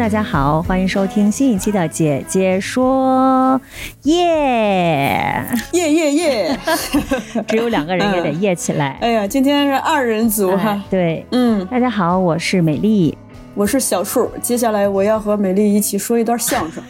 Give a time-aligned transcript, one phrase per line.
[0.00, 3.60] 大家好，欢迎收听新一期的姐姐说，
[4.04, 5.44] 耶！
[5.72, 6.58] 耶耶耶！
[7.46, 8.96] 只有两个人也得耶起来。
[9.02, 10.70] 哎呀，今天是二人组哈。
[10.70, 13.16] 哎对，嗯，大家好，我是美丽。
[13.54, 16.82] 我是小树，接下来我要和美丽一起说一段相声。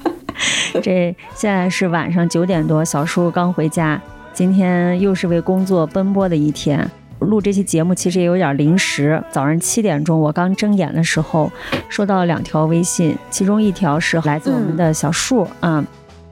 [0.82, 4.00] 这现在是晚上九点多，小树刚回家，
[4.32, 6.90] 今天又是为工作奔波的一天。
[7.20, 11.50] 录这期节目其实也有点临时，早上七点钟我刚睁眼的时候，
[11.88, 15.84] 收到了两条微信，其中一条是来自我们的小树啊，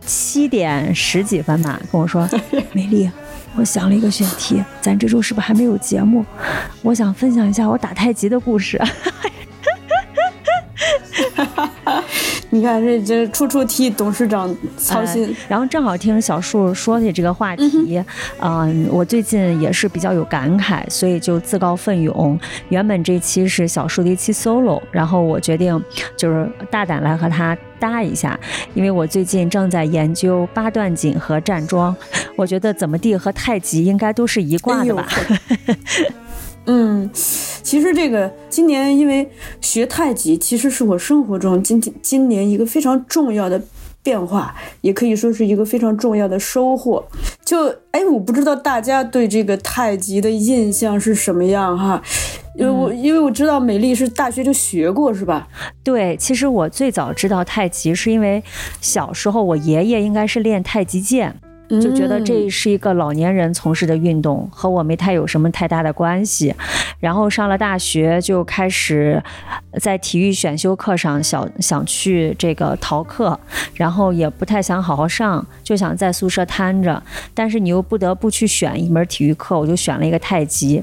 [0.04, 2.28] 七点十几分吧，跟我说，
[2.72, 3.10] 美丽。
[3.58, 6.22] 我想了一个选题，咱这周是不是还没有节目？
[6.82, 8.78] 我想分享一下我打太极的故事。
[12.50, 15.26] 你看这这处处替董事长操心。
[15.26, 18.02] 呃然后正好听小树说起这个话题，
[18.40, 22.38] 嗯、我最近也是比较有感慨，所以就自告奋勇。
[22.68, 25.80] 原本这期是小树的一期 solo，然后我决定
[26.16, 28.38] 就是大胆来和他搭一下，
[28.74, 31.94] 因为我最近正在研究八段锦和站桩，
[32.36, 35.06] 我觉得怎么地和太极应该都是一挂的吧。
[36.66, 39.28] 嗯，其实这个今年因为
[39.60, 43.62] 学太极，其实是我生活中今今年一个非常重要的
[44.02, 47.06] 变化，也可以说是一个非常重要的收获。
[47.44, 52.02] 就哎，我不知道大家对这个太极的印象是什么样哈。
[52.58, 55.46] 因为我因为我知道美丽是大学就学过是吧？
[55.84, 58.42] 对，其实我最早知道太极是因为
[58.80, 61.38] 小时候我爷爷应该是练太极剑。
[61.68, 66.54] 就觉得这是一个老年人从事的运动，和我没太有什么太大的关系。
[67.00, 69.22] 然后上了大学，就开始
[69.80, 73.38] 在体育选修课上想想去这个逃课，
[73.74, 77.02] 然后也不太想好好上，就想在宿舍瘫着。
[77.34, 80.82] 但是你又不得不去选一门体育课，我就选了一个太极。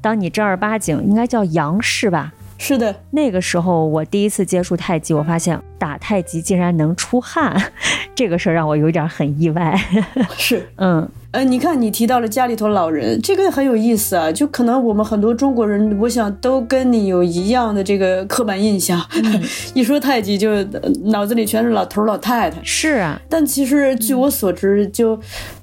[0.00, 2.32] 当你正儿八经，应该叫杨氏吧？
[2.58, 7.56] 是的，那个时候我第一次接触太极，我发现打太极竟然能出汗，
[8.14, 9.80] 这个事儿让我有点很意外。
[10.36, 14.30] 是，嗯，呃，你看你提到了家里头老人，这个很有意思啊。
[14.32, 19.40] 就可能我们很多中国人，我想都跟你有一样的这个刻板印象，嗯
[19.72, 20.66] 一说太极就呃
[21.04, 22.58] 脑子里全是老头老太太。
[22.64, 25.18] 是啊，但其实据我所知，就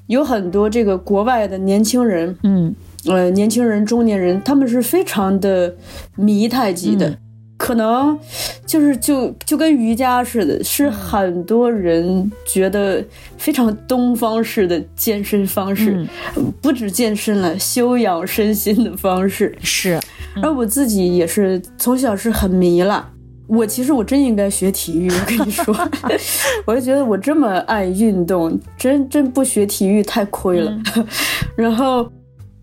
[0.07, 2.73] 有很多这个国外的年轻人，嗯
[3.07, 5.75] 呃，年轻人、中年人，他们是非常的
[6.15, 7.09] 迷太极的。
[7.09, 7.17] 嗯
[7.57, 8.19] 可能
[8.65, 13.01] 就是就就跟瑜伽似的，是很多人觉得
[13.37, 16.05] 非常东方式的健身方式，
[16.35, 19.57] 嗯不止健身了，修养身心的方式。
[19.61, 19.97] 是，
[20.43, 23.09] 而我自己也是从小是很迷了。
[23.47, 25.73] 我其实我真应该学体育，我跟你说，
[26.67, 30.77] 我就觉得我这么爱运动，真真不学体育太亏了。
[31.55, 32.11] 然后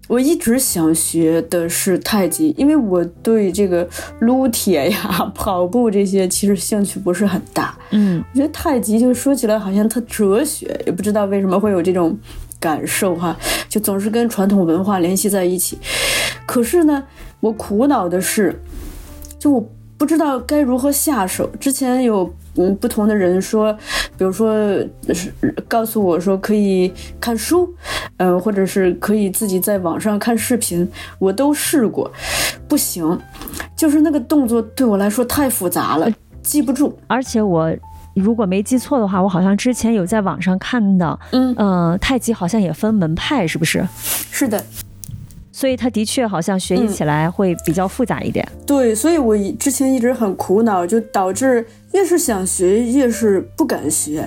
[0.08, 3.88] 我一直想学的是太极，因为我对这个
[4.20, 7.74] 撸铁呀、跑步这些其实兴趣不是很大。
[7.90, 12.18] 嗯我觉得太极就说起来好像特哲学，也不知道为什么会有这种
[12.60, 13.36] 感受哈，
[13.68, 15.78] 就总是跟传统文化联系在一起。
[16.44, 17.04] 可是呢，
[17.40, 18.60] 我苦恼的是，
[19.38, 21.48] 就我不知道该如何下手。
[21.60, 23.72] 之前有嗯不同的人说，
[24.16, 24.54] 比如说
[25.14, 25.32] 是
[25.68, 27.72] 告诉我说可以看书，
[28.18, 32.10] 嗯、或者是可以自己在网上看视频，我都试过，
[32.68, 33.18] 不行，
[33.76, 36.10] 就是那个动作对我来说太复杂了，
[36.43, 36.99] 记不住。
[37.06, 37.75] 而且我。
[38.14, 43.82] 如果没记错的话，我好像之前有在网上看到，嗯呃，太极好像也分门派，是不是？
[44.31, 44.62] 是的，
[45.52, 48.46] 所以他的确好像学习起来会比较复杂一点。
[48.66, 54.26] 对，所以我之前一直很苦恼，就导致越是想学，越是不敢学。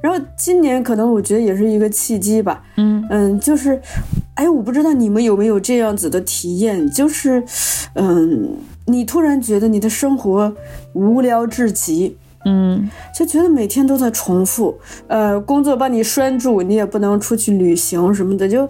[0.00, 3.78] 然后今年可能我觉得也是一个契机吧，嗯嗯，就是，
[4.34, 7.42] 哎，我不知道你们有没有这样子的体验，就是，
[7.94, 8.56] 嗯，
[8.86, 10.54] 你突然觉得你的生活
[10.94, 14.78] 无聊至极，嗯就觉得每天都在重复，
[15.08, 18.66] 呃，工作把你拴住，你也不能出去旅行什么的，就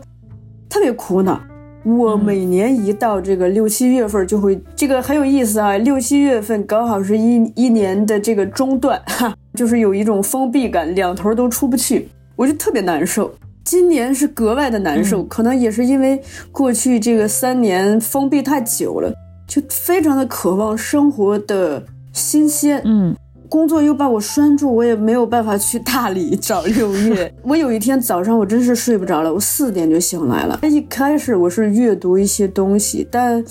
[0.69, 1.41] 特别苦恼。
[1.82, 5.79] 我每年一到这个六七月份就会，这个很有意思啊。
[5.79, 13.32] 六七月份刚好是一一年的这个中段，哈，就是有一种封闭感，两头都出不去，我就特别难受。
[13.65, 16.21] 今年是格外的难受，可能也是因为
[16.53, 19.12] 过去这个三年封闭太久了，
[19.47, 22.83] 就非常的渴望生活的新鲜。
[22.85, 23.17] 嗯
[23.50, 27.35] 工作又把我拴住，我也没有办法去大理找六月。
[27.43, 30.58] 我有一天早上，我真是睡不着了，我四点就醒来了。
[30.62, 33.44] 一开始我是阅读一些东西，但，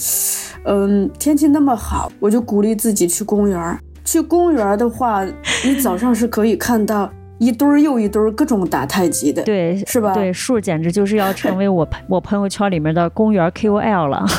[0.64, 3.78] 嗯，天气那么好，我就鼓励自己去公园儿。
[4.06, 5.26] 去公园儿的话，
[5.66, 10.14] 你早上是可以看到一堆儿又一堆儿各种打太极的，对，是吧？
[10.14, 14.26] 对，树简直就是要成为我朋 我朋友圈里面的公园 KOL 了。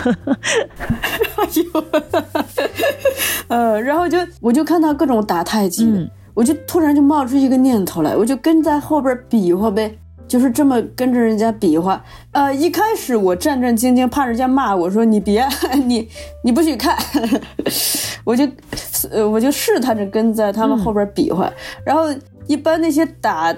[3.49, 9.99] 呃，然后就我就看他各种打太极，嗯我就突然就冒出一个念头来，我就跟在后边比划呗，
[10.29, 12.03] 就是这么跟着人家比划。
[12.33, 15.47] 呃，一开始我战战兢兢，怕人家骂我说你别
[15.87, 16.09] 你
[16.45, 16.97] 你不许看，
[18.25, 18.49] 我就
[19.11, 21.53] 呃我就试探着跟在他们后边比划。
[21.85, 22.05] 然后
[22.47, 23.55] 一般那些打。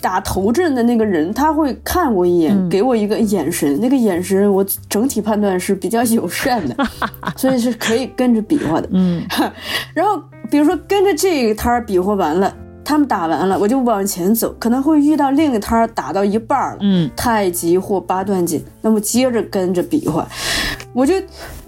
[0.00, 6.76] 打头阵的那个人，他会看我一眼，嗯给我一个眼神，那个眼神我整体判断是比较友善的，
[7.36, 8.88] 所以是可以跟着比划的。
[8.92, 9.22] 嗯
[9.94, 12.52] 然后比如说跟着这个摊儿比划完了，
[12.84, 20.26] 他们打完了，我就往前走，可能会遇到另一个摊儿打到一半儿了，嗯太极或八段锦，那么接着跟着比划，
[20.92, 21.14] 我就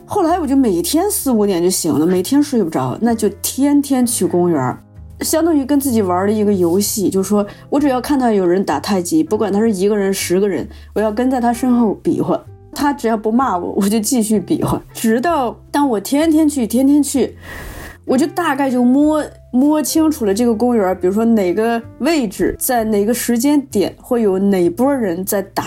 [0.06, 4.78] 后来我就每天四五点就醒了，每天睡不着，那就天天去公园儿。
[5.22, 12.40] 相当于跟自己玩了一个游戏，就是说我只要看到有人打太极，不管他是一个人、十个人，我要跟在他身后比划。
[12.74, 17.36] 他只要不骂我，我就继续比划，直到当我天天去、天天去，
[18.06, 19.22] 我就大概就摸
[19.52, 25.64] 摸清楚了这个公园，比如说哪个位置，在哪个时间点会有哪波人在打。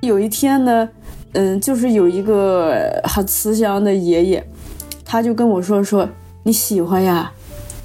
[0.00, 0.88] 有一天呢，
[1.34, 4.44] 嗯，就是有一个很慈祥的爷爷，
[5.04, 6.08] 他就跟我说说
[6.42, 7.30] 你喜欢呀，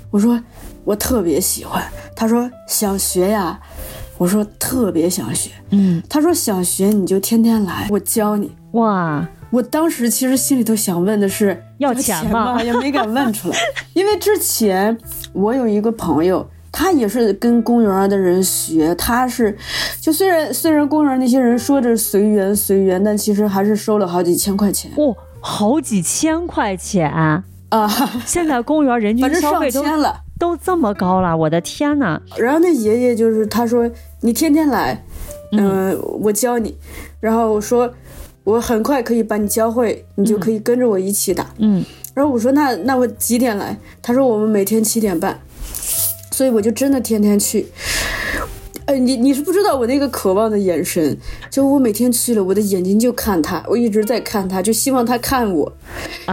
[0.10, 0.42] 我说
[0.84, 1.84] 我特别喜欢。
[2.16, 3.60] 他说想学呀，
[4.18, 5.52] 我说特别想学。
[5.72, 8.52] 嗯，他说想学你就天天来，我教你。
[8.72, 13.58] 哇，我当时其实心里头想问的是要钱钱吗也没敢问出来，
[13.94, 14.98] 因为之前
[15.34, 16.48] 我有一个朋友。
[16.76, 19.56] 他也是跟公园的人学，他是，
[20.02, 27.44] 就虽然虽然公园那些人说着随缘随缘，但其实还是收了好几千块钱哦，好几千块钱，啊，
[28.26, 30.20] 现在公园人均消费都千了。
[30.44, 32.20] 都这么高了，我的天呐！
[32.36, 35.02] 然后那爷爷就是他说你天天来，
[35.54, 36.78] 嗯、我教你，
[37.22, 37.90] 然后我说
[38.44, 41.50] 我很快可以把你教会，你就可以跟着我一起打。
[41.60, 41.82] 嗯
[42.14, 43.78] 然后我说那那我几点来？
[44.02, 45.40] 他说我们每天七点半，
[46.32, 47.66] 所以我就真的天天去。
[48.86, 51.18] 哎，你你是不知道我那个渴望的眼神，
[51.50, 55.72] 就我每天去了，我的眼睛就看他，我一直在看他，就希望他看我，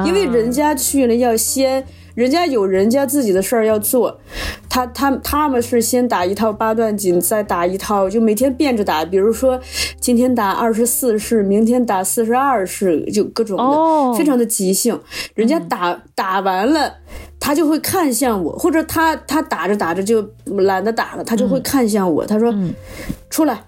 [0.05, 4.21] 因为啊人家去了要先，人家有人家自己的事儿要做，
[4.69, 9.61] 他他他们是先打一套八段锦，再打一套，就每天变着打，比如说
[10.01, 15.01] 今天打二十四式，明天打四十二式，就各种的，哦非常的即兴。
[15.35, 16.95] 人家打、打完了。
[17.43, 22.25] 他就会看向我，或者他他打着打着就懒得打了，他就会看向我。
[22.27, 22.55] 他说
[23.31, 23.65] ：“出来。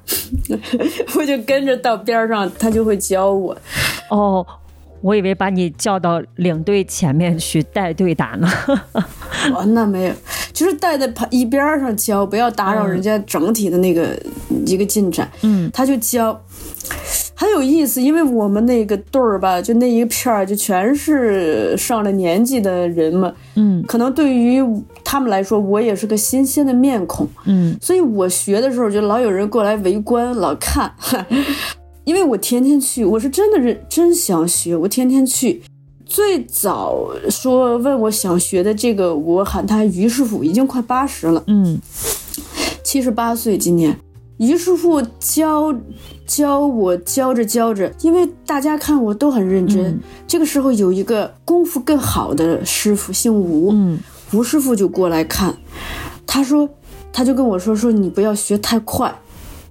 [1.16, 3.56] ”我就跟着到边上，他就会教我。
[4.10, 4.46] 哦，
[5.02, 8.48] 我以为把你叫到领队前面去带队打呢。
[9.54, 10.14] 哦，那没有，
[10.52, 14.16] 就是带在旁一边上教，不要打扰人家整体的那个、
[14.64, 15.28] 一个进展。
[15.42, 16.40] 嗯他就教，
[17.34, 24.62] 很有意思，因为我们那个队儿吧，就那一片儿就全是上了年纪的人嘛，嗯可能对于
[25.02, 30.92] 他们来说，我也是个新鲜的面孔，嗯所以我学的时候就老有人过来围观，老看。
[32.04, 35.62] 因为我天天去，我是真的认真想学，我天天去。
[36.04, 41.80] 最早说问我想学的这个，我喊他于师傅，已经快八十了，嗯
[42.82, 43.98] 七十八岁今年。
[44.38, 45.72] 于师傅教
[46.26, 49.84] 教我教着教着，因为大家看我都很认真。
[49.84, 53.98] 嗯这个时候有一个功夫更好的师傅，姓吴，嗯
[54.32, 55.56] 吴师傅就过来看，
[56.26, 56.68] 他说，
[57.12, 59.14] 他就跟我说说你不要学太快，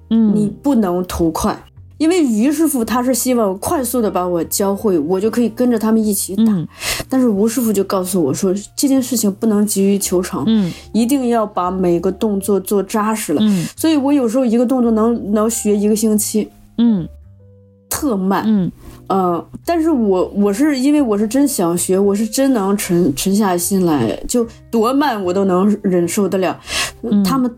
[0.09, 1.61] 嗯，你不能图快。
[2.01, 6.51] 因为于师傅他是希望快速的把我教会，我就可以跟着他们一起打。
[6.51, 6.67] 嗯
[7.07, 13.41] 但是吴师傅就告诉我说，这件事情不能急于求成，嗯一定要把每个动作做扎实了。
[13.43, 17.07] 嗯所以我有时候一个动作能能学一个星期，嗯
[17.87, 18.43] 特慢。
[18.47, 18.71] 嗯
[19.13, 26.57] 嗯，但是我我是因为我是真想学，我是真能沉沉下心来，就多慢我都能忍受得了。
[27.25, 27.53] 他们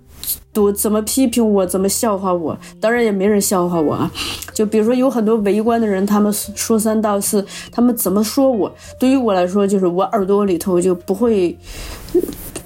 [0.51, 4.11] 多怎么批评我，怎么笑话我，当然也没人笑话我啊。
[4.53, 11.57] 就比如说有很多围观的人，他们说三道四，他们怎么说我，对于我来说，就是我耳朵里头就不会，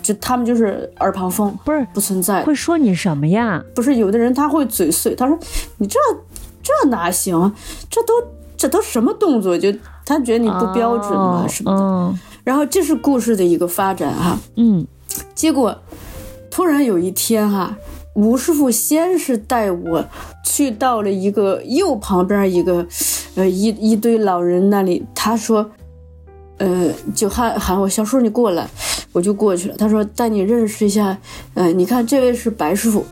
[0.01, 2.43] 就他们就是耳旁风，不是不存在。
[2.43, 3.63] 会说你什么呀？
[3.73, 5.37] 不是有的人他会嘴碎，他说
[5.77, 5.97] 你这
[6.61, 7.53] 这哪行？
[7.89, 8.13] 这都
[8.57, 9.57] 这都什么动作？
[9.57, 9.73] 就
[10.05, 11.83] 他觉得你不标准嘛、哦什么的。
[11.83, 14.87] 嗯然后这是故事的一个发展哈、嗯
[15.35, 15.77] 结果
[16.57, 17.77] 突然有一天哈、
[18.15, 20.03] 吴师傅先是带我
[20.43, 22.83] 去到了一个右旁边一个，
[23.35, 25.69] 呃一一堆老人那里，他说，
[26.57, 28.67] 呃，就喊喊我小叔你过来，
[29.11, 29.75] 我就过去了。
[29.77, 31.15] 他说带你认识一下，
[31.53, 33.05] 呃，你看这位是白师傅，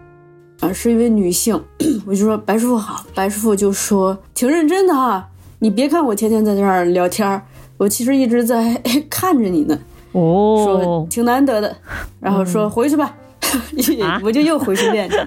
[0.62, 1.64] 啊、是一位女性。
[2.08, 7.44] 我就说白师傅好，白师傅就说挺认真的哈，你别看我天天在这儿聊天儿，
[7.78, 9.78] 我其实一直在 看着你呢。
[10.14, 11.76] 哦说哦，挺难得的，
[12.20, 13.16] 然后说回去吧，
[14.02, 15.18] 啊我就又回去练去。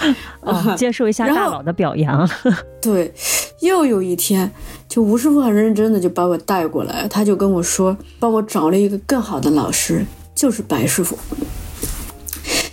[0.40, 2.28] 哦接受一下大佬的表扬。
[2.80, 3.12] 对，
[3.60, 4.50] 又有一天，
[4.88, 10.04] 就吴师傅很认真的就把我带过来，他就跟我说，帮我找了一个更好的老师，
[10.34, 11.18] 就是白师傅。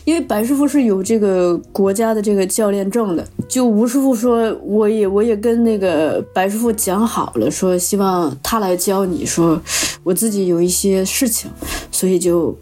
[0.05, 9.59] 因为白师傅是有这个国家的这个教练证的，就吴师傅说，我也我也跟那个白师傅讲好了，说希望他来教你，说
[10.03, 11.49] 我自己有一些事情，
[11.89, 12.53] 所以就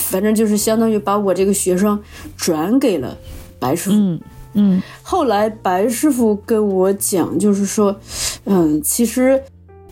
[0.00, 1.98] 反正就是相当于把我这个学生
[2.36, 3.16] 转给了
[3.58, 3.96] 白师傅。
[3.96, 4.20] 嗯
[4.54, 7.94] 嗯后来白师傅跟我讲，就是说，
[8.44, 9.42] 嗯，其实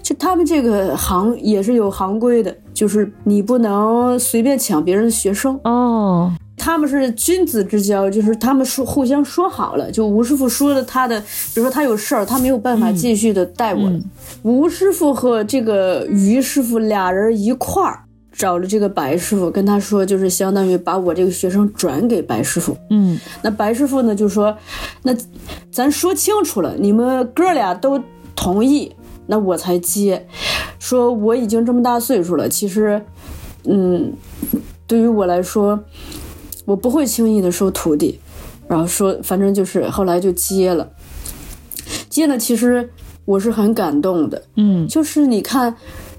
[0.02, 5.58] 就他们这个行也是有行规的，就是你不能随便抢别人的学生。
[5.64, 11.20] 哦他们是君子之交，就是他们说互相说好了，就吴师傅说的他的，
[11.52, 13.92] 比如说他有事儿，他没有办法继续的带我
[14.42, 18.03] 吴师傅和这个于师傅俩人一块儿
[18.36, 22.76] 找了这个白师傅，跟他说，就是相当于把我这个学生转给白师傅。
[22.90, 24.54] 嗯那白师傅呢就说
[25.04, 25.16] ：“那
[25.70, 28.02] 咱说清楚了，你们哥俩都
[28.34, 28.92] 同意，
[29.26, 30.26] 那我才接。
[30.78, 33.00] 说我已经这么大岁数了，其实，
[33.64, 34.12] 嗯，
[34.86, 35.82] 对于我来说，
[36.66, 38.20] 我不会轻易的收徒弟。
[38.66, 40.90] 然后说，反正就是后来就接了，
[42.08, 42.90] 接了，其实
[43.26, 44.42] 我是很感动的。
[44.56, 45.76] 嗯就是你看，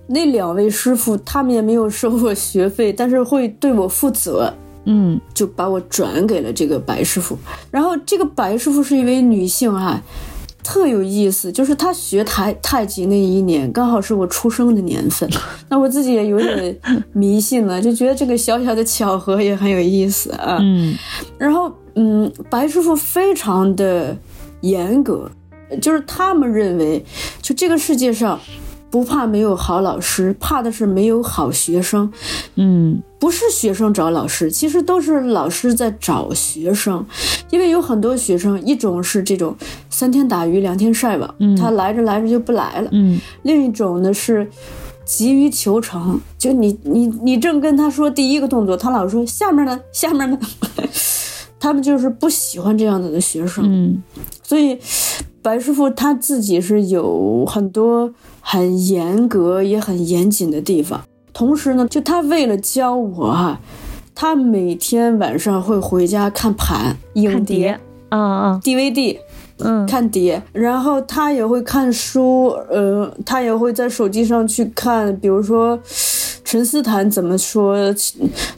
[0.07, 4.53] 那两位师傅他们也没有收我学费，但是会对我负责。”
[4.87, 7.35] 嗯就把我转给了这个白师傅。
[7.71, 9.99] 然后这个白师傅是一位女性哈、
[10.63, 15.27] 特有意思，就是她学太太极那一年，刚好是我出生的年份。
[15.69, 16.79] 那我自己也有点
[17.13, 20.59] 迷信了，就觉得这个小小的巧合也很有意思啊。
[20.61, 20.95] 嗯
[21.39, 24.15] 然后，嗯，白师傅非常的
[24.61, 25.31] 严格，
[25.81, 27.03] 就是他们认为，
[27.41, 28.39] 就这个世界上
[28.95, 32.09] 不怕没有好老师，怕的是没有好学生。
[32.55, 33.03] 嗯。
[33.19, 37.05] 不是学生找老师，其实都是老师在找学生，
[37.49, 39.53] 因为有很多学生，一种是这种
[39.89, 41.53] 三天打鱼两天晒网，嗯。
[41.57, 43.19] 他来着来着就不来了；嗯。
[43.41, 44.49] 另一种呢是
[45.03, 50.39] 急于求成，就你你你正跟他说第一个动作，他老说下面呢下面呢，
[51.59, 54.01] 他们就是不喜欢这样子的学生，嗯。
[54.41, 54.79] 所以
[55.41, 58.13] 白师傅他自己是有很多
[58.47, 61.01] 很严格也很严谨的地方。
[61.33, 63.59] 同时呢，就他为了教我哈、
[64.13, 69.17] 他每天晚上会回家看盘、影看碟啊啊 DVD。
[69.57, 75.79] 嗯看碟，然后他也会看书，呃，他也会在手机上去看，比如说
[76.45, 77.75] 陈思坦怎么说，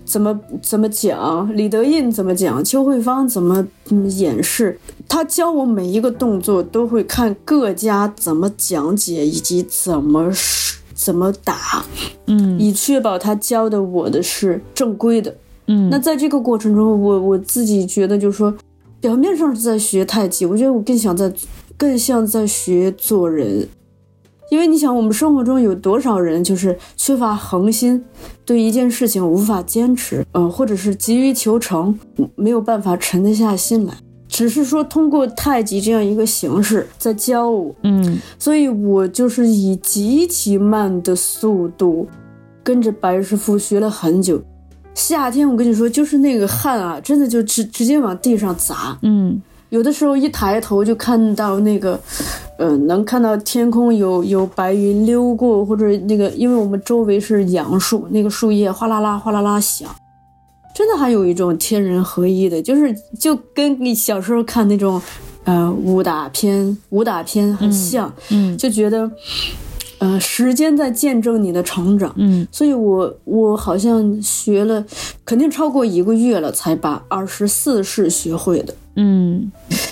[0.03, 4.77] 怎么怎么讲，李德印怎么讲，邱慧芳怎么嗯演示。
[5.07, 10.29] 他教我每一个动作都会看各家怎么讲解以及怎么
[10.93, 11.85] 怎么打，
[12.25, 15.33] 嗯以确保他教的我的是正规的。
[15.67, 18.53] 嗯那在这个过程中，我我自己觉得，就是说，
[18.99, 21.31] 表面上是在学太极，我觉得我更想在，
[21.77, 23.67] 更像在学做人。
[24.49, 28.03] 因为你想，我们生活中有多少人就是缺乏恒心，
[28.45, 31.99] 对一件事情无法坚持，嗯、或者是急于求成，
[32.35, 33.93] 没有办法沉得下心来。
[34.29, 42.07] 只是说通过太极这样一个形式在教我，嗯所以我就是以极其慢的速度
[42.63, 44.41] 跟着白师傅学了很久。
[44.93, 48.97] 夏天我跟你说，就是那个汗啊，真的就直直接往地上砸。
[49.01, 51.99] 嗯有的时候一抬头就看到那个，
[52.57, 59.89] 呃，能看到天空有有白云溜过，或者那个，因为我们周围是杨树，那个树叶哗啦啦哗啦啦响，
[60.73, 65.01] 真的还有一种天人合一的，就是就跟你小时候看那种，
[65.43, 69.11] 呃，武打片武打片很像，嗯就觉得，
[69.99, 72.13] 呃，时间在见证你的成长。
[72.15, 74.85] 嗯所以我我好像学了，
[75.25, 78.73] 肯定超过一个月了，才把二十四式学会的。
[78.99, 79.51] 嗯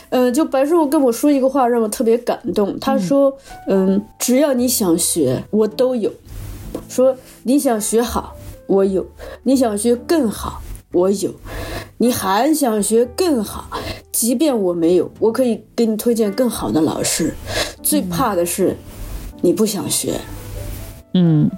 [0.10, 2.78] 呃，就白师傅跟我说一个话，让我特别感动。
[2.80, 3.36] 他说
[3.70, 6.12] ：“嗯，只要你想学，我都有。
[6.90, 8.36] 说你想学好，
[8.68, 9.04] 我有；
[9.44, 11.30] 你想学更好，我有；
[11.98, 13.70] 你还想学更好，
[14.12, 17.34] 即便我没有，我可以给你推荐更好的老师。
[17.84, 18.76] 最怕的是，
[19.42, 20.20] 你不想学。
[21.14, 21.50] 嗯，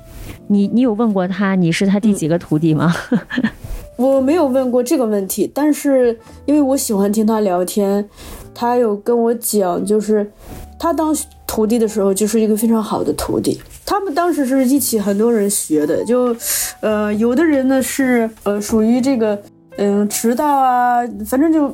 [0.48, 2.94] 你你有问过他你是他第几个徒弟吗？
[3.98, 8.08] 我没有问过这个问题，但是因为我喜欢听他聊天，
[8.54, 10.32] 他有跟我讲，就是
[10.80, 13.60] 他当徒弟的时候就是一个非常好的徒弟。
[13.86, 16.36] 他们当时是一起很多人学的，就，
[16.82, 19.42] 呃，有的人呢是呃属于这个
[19.78, 21.74] 嗯迟到啊，反正就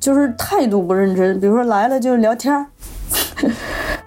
[0.00, 2.66] 就是态度不认真，比如说来了就聊天儿。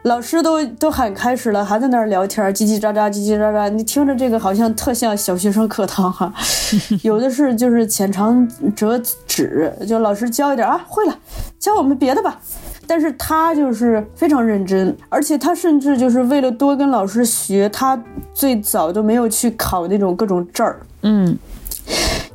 [0.04, 3.70] 老师都都喊开始了，还在那儿聊天，叽叽喳喳，叽叽喳喳。
[3.70, 6.34] 你听着这个好像特像小学生课堂哈，
[7.04, 8.46] 有的是就是浅尝
[8.76, 11.18] 辄止，就老师教一点啊，会了，
[11.58, 12.40] 教我们别的吧。
[12.86, 17.98] 但是他就是非常认真，而且他甚至就是为了多跟老师学，他
[18.34, 21.38] 最早都没有去考那种各种证儿，嗯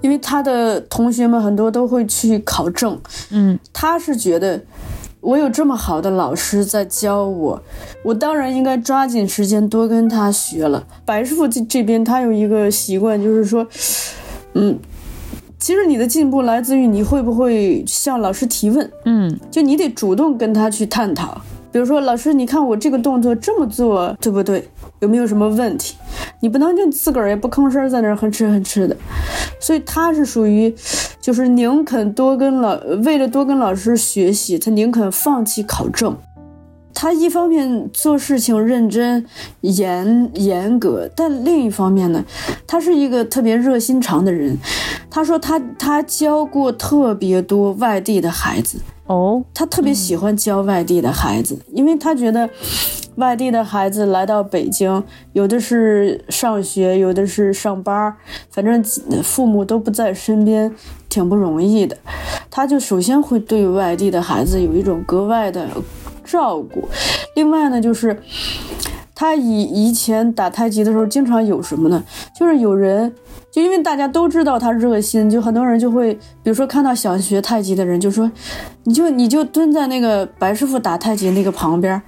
[0.00, 2.98] 因为他的同学们很多都会去考证，
[3.30, 4.58] 嗯他是觉得
[5.20, 7.62] 我有这么好的老师在教我，
[8.04, 10.86] 我当然应该抓紧时间多跟他学了。
[11.04, 13.66] 白师傅这这边他有一个习惯，就是说，
[14.54, 14.78] 嗯，
[15.58, 21.40] 其实你的进步来自于你会不会向老师提问，嗯就你得主动跟他去探讨。
[21.70, 24.68] 比如说，老师，你看我这个动作这么做对不对？
[25.00, 25.96] 有没有什么问题？
[26.40, 28.96] 你不能就自个儿也不吭声，在那儿哼哧哼哧的。
[29.60, 30.74] 所以他是属于，
[31.20, 36.16] 就是宁肯多跟老，为了多跟老师学习，他宁肯放弃考证。
[36.94, 39.24] 他一方面做事情认真、
[39.60, 42.24] 严严格，但另一方面呢，
[42.66, 44.56] 他是一个特别热心肠的人。
[45.08, 52.48] 他说他他教过特别多外地的孩子，哦他特别喜欢教外地的孩子，因为他觉得
[53.16, 58.14] 外地的孩子来到北京，有的是上学，有的是上班，
[58.50, 58.84] 反正
[59.22, 60.72] 父母都不在身边，
[61.08, 61.96] 挺不容易的。
[62.50, 65.66] 他就首先会对外地的孩子有一种格外的
[66.24, 66.88] 照顾，
[67.34, 68.20] 另外呢，就是
[69.18, 72.00] 他以以前打太极的时候，经常有什么呢？
[72.38, 73.12] 就是有人。
[73.50, 78.30] 就因为大家都知道他热心，就很多人就会，比如说看到想学太极的人，就说，
[78.84, 82.00] 你就你就蹲在那个白师傅打太极那个旁边，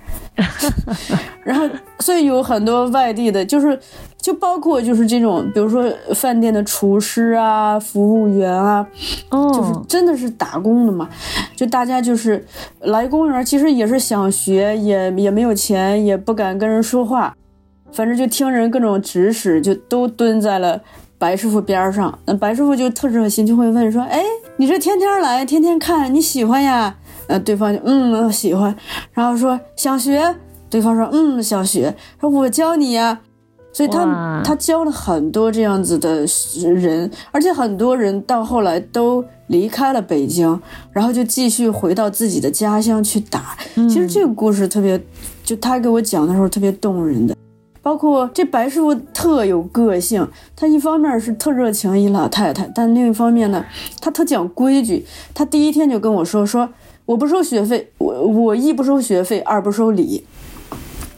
[1.42, 1.68] 然后
[1.98, 3.76] 所以有很多外地的，就是
[4.20, 8.86] 就包括就是这种，比如说饭店的厨师啊、服务员啊，
[9.30, 11.08] 就是哦，真的是打工的嘛，
[11.56, 12.44] 就大家就是
[12.80, 17.34] 来公园，其实也是想学，也也没有钱，也不敢跟人说话，
[17.92, 20.80] 反正就听人各种指使，就都蹲在了。
[21.18, 24.22] 白师傅边上，那白师傅就特热心，就会问说：“哎，
[24.56, 26.96] 你这天天来，天天看，你喜欢呀？”
[27.28, 28.74] 呃，对方就嗯喜欢，
[29.12, 30.34] 然后说想学，
[30.70, 33.20] 对方说嗯想学，说我教你呀。
[33.72, 36.26] 所以他他教了很多这样子的
[36.74, 40.60] 人，而且很多人到后来都离开了北京，
[40.92, 43.56] 然后就继续回到自己的家乡去打。
[43.74, 45.00] 其实这个故事特别，
[45.44, 47.36] 就他给我讲的时候特别动人的。
[47.82, 53.64] 包括这白师傅特有个性，他一方面是特热情一老太太，但另一方面呢，
[54.02, 55.06] 他特讲规矩。
[55.32, 56.68] 他第一天就跟我说说，
[57.06, 60.26] 我不收学费，我我一不收学费，二不收礼。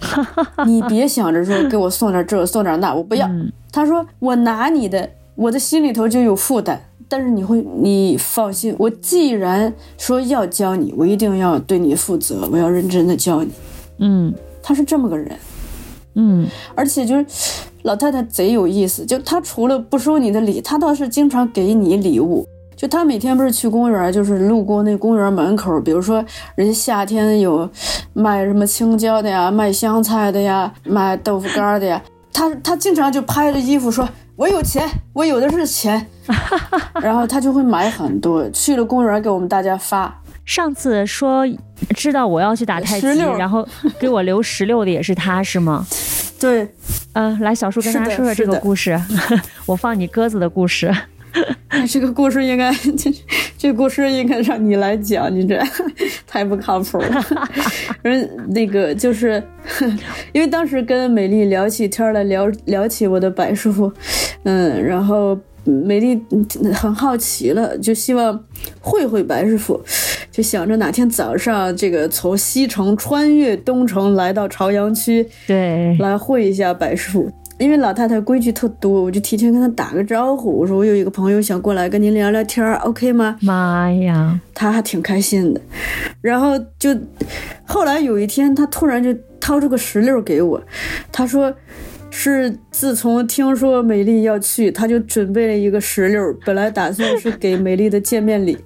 [0.66, 3.28] 你别想着说给我送点这送点那，我不要。
[3.70, 6.80] 他说我拿你的，我的心里头就有负担。
[7.08, 13.50] 但是你会，你放心，我既然说要教你，我一定要对你负责，我要认真的教你。
[13.98, 15.30] 嗯他是这么个人。
[16.14, 17.26] 嗯而且就是
[17.82, 22.46] 老太太贼有意思，就她除了不收你的礼，她倒是经常给你礼物。
[22.82, 26.16] 就他每天不是去公园，就是路过那公园门口，比如说
[26.56, 27.70] 人家夏天有
[28.12, 36.04] 卖什么青椒的呀，卖香菜的呀，卖豆腐干的呀，他他经常就拍着衣服说：“我有钱， 我有的是钱。
[37.00, 40.20] ”然后他就会买很多，去了公园给我们大家发。
[40.44, 41.46] 上次说
[41.90, 43.06] 知道我要去打太极，
[43.38, 43.64] 然后
[44.00, 45.86] 给我留十六的也是他是吗？
[46.40, 46.68] 对，
[47.12, 49.00] 嗯、来小树跟大家说说这个故事，
[49.66, 50.92] 我放你鸽子的故事。
[51.68, 53.10] 哎 这个故事应该，这
[53.56, 55.58] 这故事应该让你来讲，你这
[56.26, 57.24] 太不靠谱了。
[58.02, 59.42] 人那个就是，
[60.32, 63.90] 因为当时跟美丽聊起天来，聊聊起我的白师傅，
[64.44, 66.20] 嗯，然后美丽
[66.74, 68.44] 很好奇了，就希望
[68.80, 69.80] 会会白师傅，
[70.30, 77.32] 就想着哪天早上这个从西城穿越东城来到朝阳区，对，来会一下白师傅。
[77.62, 83.36] 因为老太太规矩特多，我就提前跟她打个招呼，我说我有一个朋友想过来跟您聊聊天儿，OK 吗？
[83.40, 85.60] 妈呀，她还挺开心的。
[86.20, 86.96] 然后就
[87.64, 90.60] 后来有一天，她突然就掏出个石榴给我，
[91.12, 91.54] 她说
[92.10, 98.58] ：“是自从听说美丽要去，他就准备了一个石榴，本来打算是给美丽的见面礼，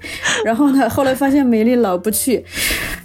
[0.45, 2.45] 然后呢，后来发现美丽老不去，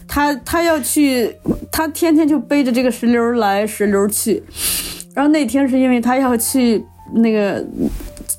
[0.07, 1.35] 他他要去，
[1.71, 4.41] 他天天就背着这个石榴来石榴去，
[5.13, 7.65] 然后那天是因为他要去那个。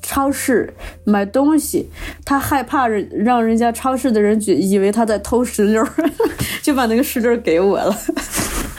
[0.05, 0.71] 超市
[1.05, 1.89] 买东西，
[2.25, 5.83] 他害怕人让人家超市的人觉以为他在偷石榴，
[6.61, 7.97] 就把那个石榴给我了。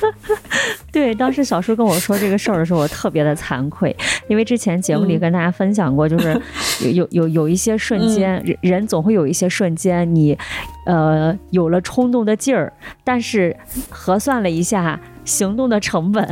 [0.91, 3.95] 对，当时小叔跟我说这个事儿的时候，我特别的惭愧，
[4.27, 6.39] 因为之前节目里跟大家分享过，就是
[6.81, 10.37] 有有有有一些瞬间，人人总会有一些瞬间，你
[10.85, 12.71] 呃有了冲动的劲儿，
[13.03, 13.55] 但是
[13.89, 16.27] 核算了一下行动的成本，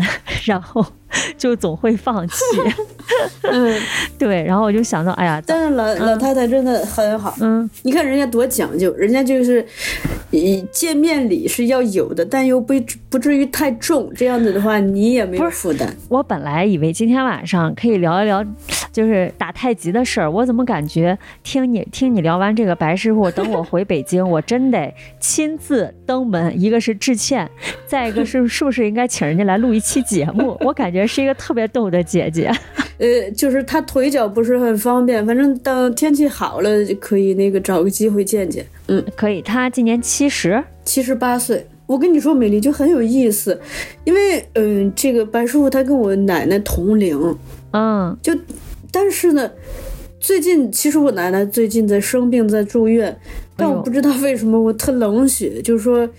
[0.46, 0.86] 然后
[1.38, 2.36] 就总会放弃。
[3.44, 3.80] 嗯，
[4.18, 9.66] 对，然后我就想到，哎呀，但是老老太太真的很好，嗯，你看人家多讲究，人家就是，
[10.32, 12.74] 以见面礼是要有的，但又不
[13.10, 15.94] 不至于太重，这样子的话你也没有负担。
[16.08, 18.46] 我本来以为今天晚上可以聊一聊，
[18.94, 27.50] 就是打太极的事儿，我怎么感觉听你听你聊完这个白师傅，等我回北京，我真得亲自登门，一个是致歉，
[27.88, 30.58] 再一个是 是不是应该请人家来录一期节目？
[30.62, 32.52] 我感觉是一个特别逗的姐姐。
[32.98, 38.66] 呃，就是她腿脚不是很方便，反正等天气好了就可以那个找个机会见见。
[38.88, 41.66] 嗯，可以，她今年七十，七十八岁。
[41.88, 43.60] 我跟你说，美丽就很有意思，
[44.06, 47.38] 因为嗯、这个白师傅他跟我奶奶同龄，
[47.74, 48.34] 嗯就
[48.92, 49.52] 但是呢，
[50.18, 53.18] 最近其实我奶奶最近在生病，在住院，
[53.62, 56.10] 但我不知道为什么我特冷血，就是说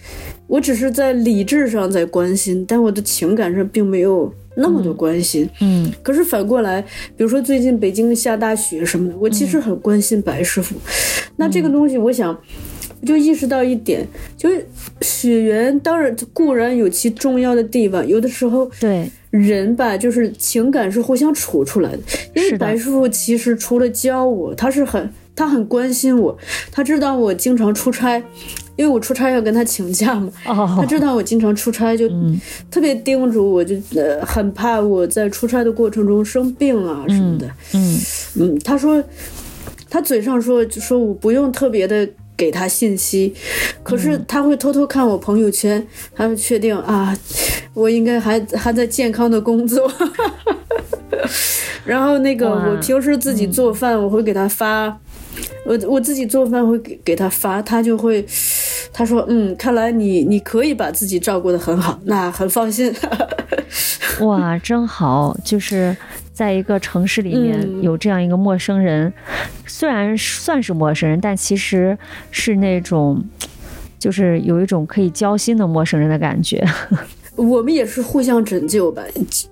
[0.46, 5.48] 我只是在理智上在关心，但我的情感上并没有那么多关心。
[5.60, 6.80] 嗯可是反过来，
[7.16, 10.76] 比如说最近北京下大雪什么的，我其实很关心白师傅。
[11.36, 12.38] 那这个东西，我想。
[13.04, 14.64] 就意识到一点，就是
[15.00, 21.98] 血缘当然固然有其重要的地方，有的时候对，人吧，就是情感是互相处出来的。
[22.36, 26.36] 因为白师傅其实除了教我，他是很他很关心我，
[26.70, 28.18] 他知道我经常出差，
[28.76, 30.30] 因为我出差要跟他请假嘛。
[30.44, 32.40] 他哦，知道我经常出差，就嗯
[32.70, 37.50] 特别叮嘱我，就呃很怕我在出差的过程中生病啊什么的。
[37.74, 37.98] 嗯
[38.38, 39.02] 嗯，他说
[39.88, 43.34] 他嘴上说就说我不用特别的给他信息，
[43.82, 47.16] 可是嗯他会偷偷看我朋友圈，他会确定啊，
[47.74, 49.90] 我应该还还在健康的工作。
[51.84, 54.96] 然后那个我平时自己做饭，我会给他发，
[55.64, 58.24] 我我自己做饭会给给他发，他就会。
[58.94, 62.94] 他说：“嗯，看来你你可以把自己照顾的很好，那很放心。
[64.20, 65.34] 哇，真好！
[65.42, 65.96] 就是
[66.34, 69.10] 在一个城市里面嗯有这样一个陌生人，
[69.66, 71.96] 虽然算是陌生人，但其实
[72.30, 73.24] 是那种，
[73.98, 76.62] 就是有一种可以交心的陌生人的感觉。
[77.36, 79.02] 我们也是互相拯救吧。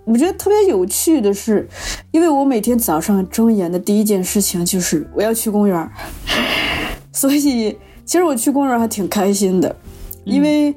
[0.04, 1.68] 我觉得特别有趣的是，
[2.10, 5.90] 因为我每天早上睁眼的第一件事情就是我要去公园儿，
[7.12, 9.74] 所以其实我去公园还挺开心的，
[10.24, 10.74] 因为。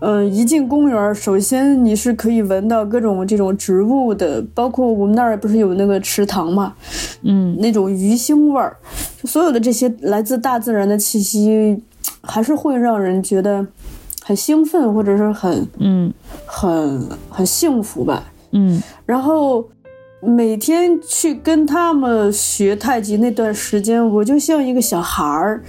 [0.00, 6.72] 嗯，一进公园，首先你是可以闻到各种这种植物的，包括我们那儿不是有那个池塘嘛，
[7.22, 8.76] 嗯那种鱼腥味儿，
[9.20, 11.82] 就所有的这些来自大自然的气息，
[12.22, 13.66] 还是会让人觉得
[14.28, 16.12] 很兴奋，或者是很嗯
[16.44, 18.22] 很很幸福吧。
[18.52, 19.66] 嗯然后
[20.20, 25.62] 每天去跟他们学太极那段时间，我就像一个小孩儿，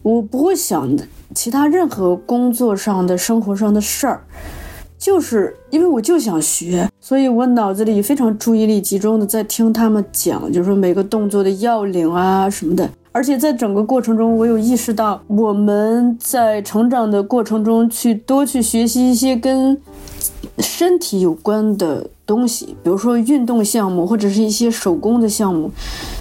[0.00, 0.96] 我不会想
[1.34, 4.22] 其他任何工作上的、生活上的事儿，
[4.96, 12.88] 就是因为我就想学，所以我脑子里非常注意力集中的在听他们讲，就是说每个动作的要领啊什么的。
[13.16, 19.80] 而且在整个过程中，我有意识到我们在成长的过程中去多去学习一些跟
[20.58, 25.70] 身体有关的东西，比如说运动项目或者是一些手工的项目，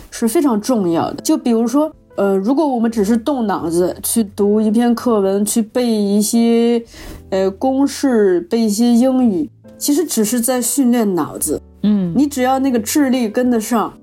[0.09, 1.21] 是非常重要的。
[1.21, 6.81] 就比如说，呃，如果我们只是动脑子去读一篇课文，去背一些
[7.29, 11.61] 呃公式，背一些英语，其实只是在训练脑子。
[11.83, 13.93] 嗯你只要那个智力跟得上，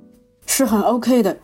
[0.45, 1.35] 是很 OK 的。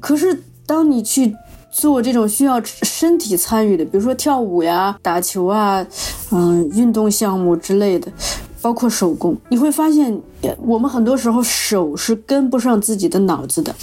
[0.00, 1.34] 可是当你去
[1.70, 5.84] 做这种需要身体参与的，比如说跳舞呀、打球啊，
[6.30, 8.12] 嗯，运动项目之类的，
[8.60, 13.74] 包括手工，你会发现，呃我们很多时候手是跟不上自己的脑子的。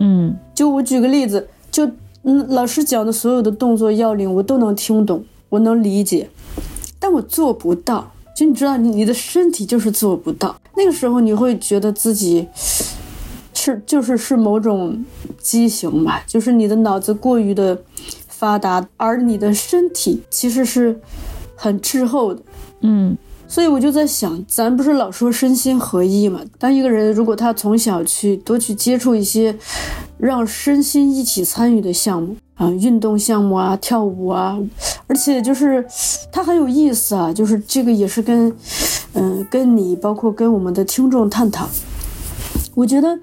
[0.00, 1.90] 嗯就我举个例子，就
[2.24, 6.28] 嗯，老师讲的所有的动作要领，我都能听懂，我能理解，
[7.00, 8.12] 但我做不到。
[8.36, 10.54] 就你知道，你你的身体就是做不到。
[10.76, 12.46] 那个时候，你会觉得自己
[13.72, 15.04] 是就是是某种
[15.38, 17.76] 畸形吧，就是你的脑子过于的
[18.28, 20.98] 发达，而你的身体其实是
[21.54, 22.42] 很滞后的。
[22.80, 23.16] 嗯
[23.48, 26.40] 所以我就在想，咱不是老说身心合一嘛？
[26.58, 29.56] 当一个人如果他从小去多去接触一些
[30.18, 34.58] 让身心一起参与的项目啊，运动项目啊，跳舞啊，
[35.06, 35.84] 而且就是
[36.32, 38.52] 他很有意思啊，就是这个也是跟
[39.18, 41.66] 嗯、跟你包括跟我们的听众探讨，
[42.76, 43.18] 我觉得。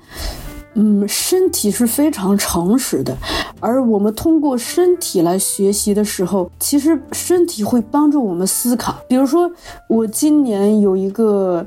[0.76, 3.16] 嗯，身体是非常诚实的，
[3.60, 8.96] 而我们通过身体来学习的时候，其实身体会帮助我们思考。
[9.08, 9.52] 比如说，
[9.88, 11.64] 我今年有一个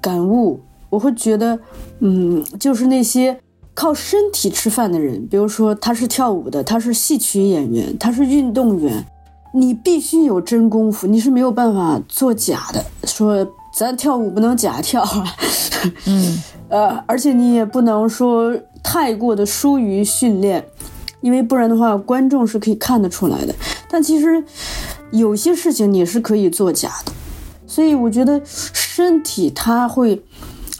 [0.00, 1.58] 感悟，我会觉得，
[1.98, 3.38] 嗯，就是那些
[3.74, 9.04] 靠身体吃饭的人，比如说他是跳舞的，他是戏曲演员，他是运动员，
[9.52, 12.82] 你必须有真功夫，你是没有办法做假的。
[13.04, 15.36] 说咱跳舞不能假跳啊，
[16.06, 20.64] 嗯 呃，而且你也不能说太过的疏于训练，
[21.20, 23.54] 因为不然的话，观众是可以看得出来的。
[23.88, 24.44] 但其实
[25.10, 27.12] 有些事情你是可以作假的，
[27.66, 30.22] 所以我觉得身体它会，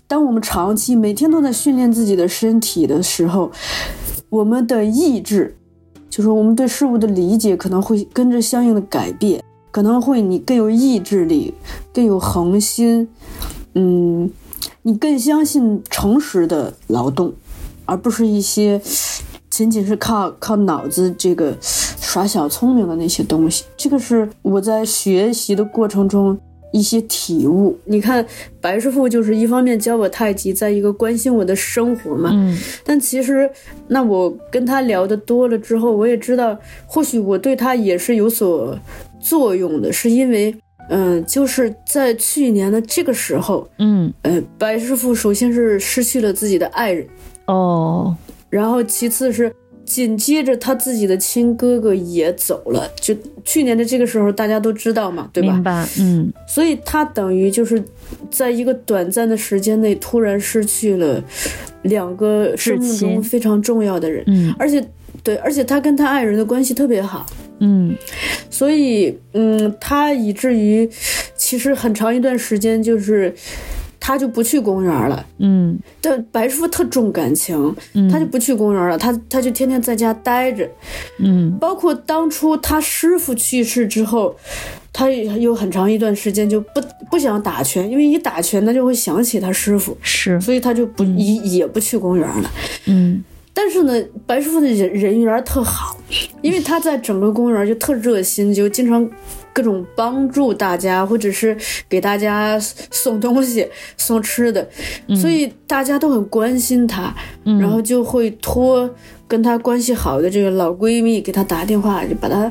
[0.07, 3.51] 当我们长期每天都在训练自己的身体的时候，
[4.29, 5.57] 我们的意志，
[6.09, 11.53] 就是我们对事物的理解可能会跟着相应的改变，可能会你更有意志力，
[11.93, 13.09] 更有恒心，
[13.75, 14.31] 嗯。
[14.85, 17.33] 你更相信诚实的劳动，
[17.85, 18.81] 而不是一些
[19.49, 23.65] 仅仅是靠靠脑子这个耍小聪明的那些东西。
[23.77, 26.37] 这个是我在学习的过程中
[26.73, 27.79] 一些体悟。
[27.85, 28.27] 你看，
[28.61, 32.31] 白师傅就是一方面教我太极，在一个关心我的生活嘛。
[32.33, 33.49] 嗯但其实，
[33.87, 38.77] 那我跟他聊的多了之后，我也知道，或许我对他也是有所
[39.23, 40.55] 作用的，是因为，
[40.91, 44.13] 嗯、就是在去年的这个时候，嗯。
[44.23, 47.07] 呃，白师傅首先是失去了自己的爱人，
[47.47, 48.15] 哦。
[48.51, 49.51] 然后其次是
[49.87, 55.53] 紧接着他自己的亲哥哥也走了，就去年的这个时候大家都知道嘛，对吧？
[55.55, 55.63] 明？
[55.63, 56.33] 白嗯。
[56.47, 57.83] 所以他等于就是
[58.31, 61.23] 在一个短暂的时间内突然失去了
[61.83, 64.55] 两个生命中非常重要的人，嗯。
[64.59, 64.85] 而且
[65.23, 67.25] 对，而且他跟他爱人的关系特别好，
[67.61, 67.97] 嗯
[68.51, 70.89] 所以嗯，他以至于
[71.37, 73.35] 其实很长一段时间就是
[74.01, 75.25] 他就不去公园了。
[75.39, 80.69] 嗯但白师傅特重感情，嗯，他就不去公园了，他他就天天在家待着。
[81.19, 84.35] 嗯包括当初他师傅去世之后，
[84.93, 86.81] 他也有很长一段时间就不
[87.11, 92.51] 不想打拳，因为一打拳他就会想起他师傅，是所以他就不也也不去公园了。
[92.87, 93.23] 嗯
[93.55, 93.93] 但是呢，
[94.27, 95.97] 白师傅的人人缘特好，
[96.41, 99.09] 因为他在整个公园就特热心，就经常
[99.53, 101.57] 各种帮助大家，或者是
[101.89, 104.67] 给大家送东西、送吃的，
[105.21, 108.89] 所以大家都很关心他，嗯然后就会托
[109.29, 112.51] 跟他关系好的这个老闺蜜给他打电话，就把他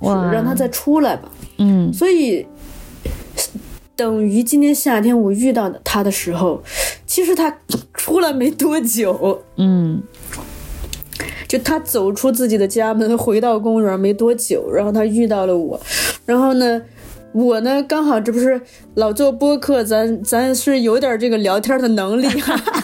[0.00, 1.30] 哇让他再出来吧。
[1.58, 2.46] 嗯所以
[3.96, 6.62] 等于今年夏天我遇到他的时候，
[7.06, 7.56] 其实他
[7.94, 9.42] 出来没多久。
[9.56, 10.02] 嗯
[11.52, 15.78] 就他走出自己的家门，回到公园没多久，然后他遇到了我，
[16.24, 16.80] 然后呢，
[17.32, 18.58] 我呢刚好这不是
[18.94, 22.26] 老做播客，咱咱是有点这个聊天的能力，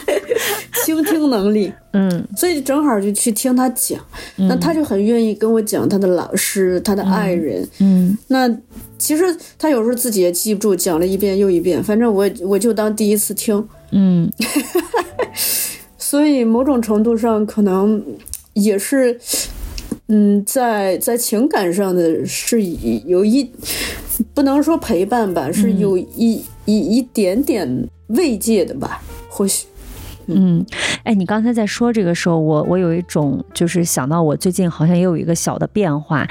[0.85, 2.23] 倾听能力，嗯。
[2.37, 3.99] 所以正好就去听他讲，
[4.35, 8.15] 那他就很愿意跟我讲他的老师、他的爱人，嗯。
[8.27, 8.47] 那
[8.99, 14.31] 其实他有时候自己也记不住，讲了一遍又一遍，反正我我就当第一次听，嗯。
[15.97, 18.03] 所以某种程度上可能
[18.63, 19.19] 也是，
[20.07, 22.61] 嗯，在在情感上的是
[23.05, 23.51] 有一
[24.33, 29.65] 不能说陪伴吧，是有一一一点点慰藉的吧，或许。
[30.31, 30.63] 嗯，
[31.03, 36.27] 哎，你刚才在说这个时候，我我有一种就是想到我最近好像也有一个小的变化，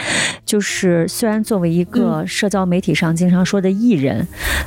[0.49, 4.27] 就是虽然作为一个社交媒体上经常说的艺人，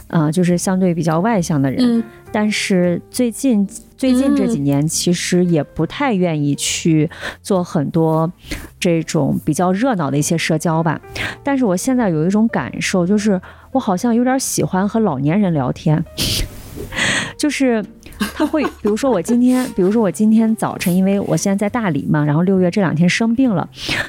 [0.10, 3.68] 啊、就是相对比较外向的人，嗯但是最近
[3.98, 7.10] 最近这几年，其实也不太愿意去
[7.42, 8.32] 做很多
[8.80, 11.02] 这种比较热闹的一些社交吧。
[11.44, 13.42] 但是我现在有一种感受，就是
[13.72, 16.06] 我好像有点喜欢和老年人聊天，
[17.36, 17.84] 就是。
[18.34, 23.68] 他会，比如说我今天，比如说我今天早晨，因为我现在在大理嘛，然后六月这两天生病了，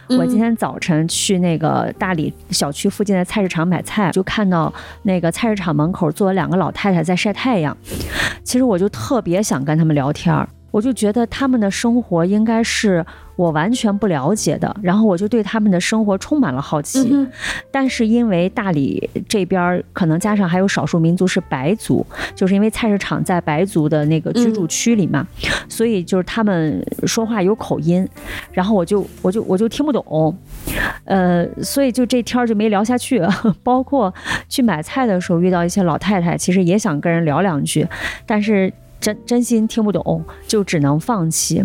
[0.08, 4.72] 我今天早晨去那个大理小区附近的菜市场买菜，就看到
[5.02, 7.76] 那个菜市场门口坐了两个老太太在晒太阳。
[8.44, 13.04] 其实我就特别想跟他们聊天儿，我就觉得他们的生活应该是
[13.36, 17.08] 我完全不了解的，然后我就对他们的生活充满了好奇。
[17.12, 17.30] 嗯
[17.70, 22.04] 但是因为大理这边儿可能加上还有少数民族是白族，
[22.34, 25.26] 就是因为菜市场在白族的那个居住区里嘛，
[25.68, 28.06] 所以就是他们说话有口音，
[28.52, 30.36] 然后我就我就我就听不懂，
[31.04, 33.22] 呃，所以就这天儿就没聊下去。
[33.62, 34.12] 包括
[34.48, 37.86] 去买菜的时候遇到一些老太太，其实也想跟人聊两句，
[38.26, 38.72] 但是。
[39.02, 41.60] 真真心听不懂，就只能放弃。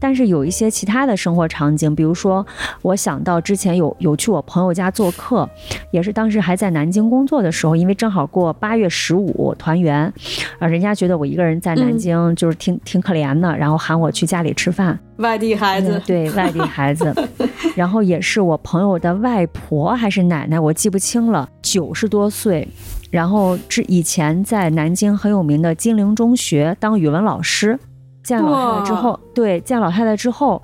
[0.00, 2.44] 但是有一些其他的生活场景，比如说，
[2.82, 5.48] 我想到之前有有去我朋友家做客，
[5.92, 10.12] 也是当时还在南京工作的时候，因为正好过八月十五团圆，
[10.58, 14.98] 啊，人家觉得我一个人在南京就是挺、挺可怜的，然后喊我去家里吃饭。
[15.20, 15.92] 外地孩子。
[15.92, 17.14] 嗯，对外地孩子，
[17.76, 22.66] 然后也是我朋友的外婆还是奶奶，我记不清了，九十多岁，
[23.10, 27.78] 然后之以前在南京很有名的金陵中学当语文老师。
[28.22, 30.60] 见老师了之后，对，见老太太之后，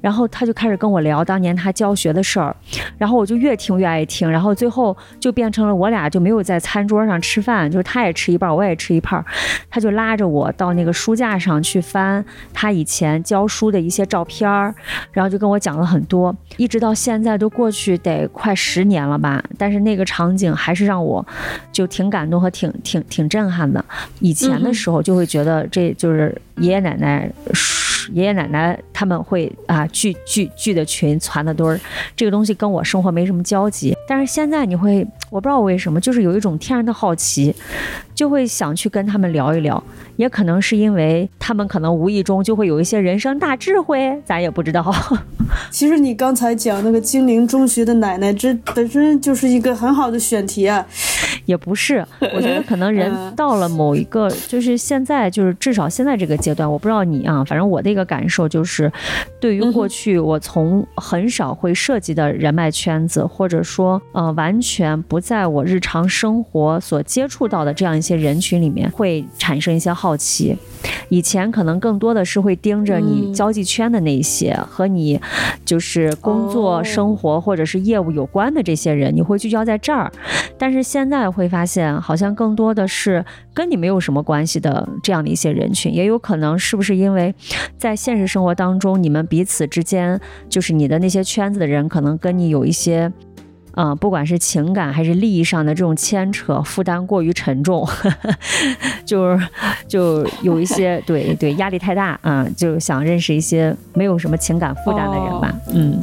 [0.00, 2.54] 然后他就开始跟我聊当年他教学的事儿，
[2.98, 9.24] 然后我就越听越爱听，然后最后就变成了我俩就没有在餐桌上吃饭，就是他也吃一半，我也吃一半儿，
[9.70, 14.74] 他就拉着我到那个书架上去翻他以前教书的一些照片儿，
[15.12, 21.24] 然后就跟我讲了很多，一直到现在都过去得快十年了吧，但是那个场景还是让我
[21.70, 23.84] 就挺感动和挺挺挺震撼的。
[24.18, 27.30] 以前的时候就会觉得这就是爷爷奶奶、
[28.12, 31.80] 爷爷奶奶他们会啊聚聚聚的群、攒的堆儿，
[32.16, 33.94] 这个东西跟我生活没什么交集。
[34.08, 37.54] 但是现在你会，我不知道为什么，就是有一种天然的好奇，
[38.20, 39.82] 就会想去跟他们聊一聊。
[40.16, 44.94] 也可能是因为他们可能无意中就会有一些人生大智慧，咱也不知道。
[45.72, 50.86] 其实你刚才讲那个金陵中学的奶奶，这本身就是一个很好的选题啊。
[51.46, 52.04] 也不是，
[52.34, 58.92] 我觉得可能人嗯到了某一个，就是现在，就是至少现在这个阶段，我不知道你啊，反正我的一个感受就是，
[59.40, 70.56] 对于过去我从很少会涉及的人脉圈子，或者说呃完全不在我日常生活所接触到的这样一些人群里面，会产生一些好奇。
[71.08, 75.20] 以前可能更多的是会盯着你嗯交际圈的那一些、和你
[75.64, 80.10] 就是工作、哦生活或者是业务有关的这些人，你会聚焦在这儿。
[80.56, 87.34] 但是现在会发现，好像更多的是跟你没有什么关系的这样的一些人群，也有可能是不是因为
[87.76, 90.18] 在现实生活当中，你们彼此之间，
[90.48, 93.12] 就是你的那些圈子的人，可能跟你有一些。
[93.74, 97.86] 嗯，不管是情感还是利益上的这种牵扯，负担过于沉重，
[99.06, 99.48] 就是
[99.86, 106.00] 就有一些对对压力太大啊、就想认识一些没有什么情感负担的人吧，嗯。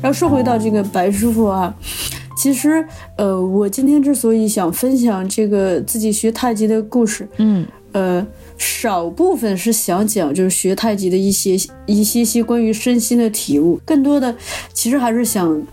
[0.00, 1.74] 然后说回到这个白师傅啊，
[2.44, 8.26] 其实呃，我今天之所以想分享这个自己学太极的故事，嗯呃，
[8.58, 14.36] 少部分是想讲就是学太极的一些一些些关于身心的体悟，更多的
[14.74, 15.66] 其实还是想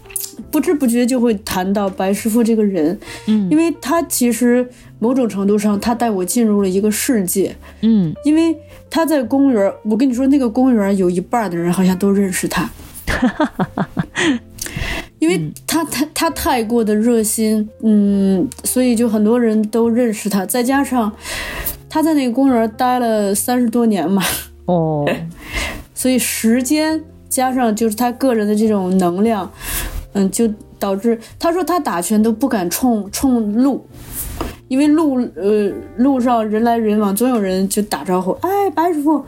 [0.49, 4.65] 不知不觉就会谈到白师傅这个人，嗯因为他其实
[4.99, 8.55] 某种程度上他带我进入了一个世界，嗯，因为
[8.89, 12.69] 他在公园，我跟你说那个公园有一半的人好像都认识他。
[15.21, 20.43] 因为他他他太过的热心，嗯，所以就很多人都认识他。
[20.47, 21.11] 再加上
[21.87, 24.23] 他在那个公园待了三十多年嘛，
[24.65, 25.07] 哦，
[25.93, 29.51] 所以时间加上就是他个人的这种能量，
[30.13, 33.85] 嗯，就导致他说他打拳都不敢冲冲路，
[34.69, 39.23] 因为路呃路上人来人往，总有人就打招呼，哎，白师傅，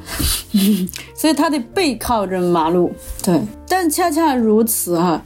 [1.13, 2.91] 所以他得背靠着马路。
[3.23, 5.23] 对，但恰恰如此啊，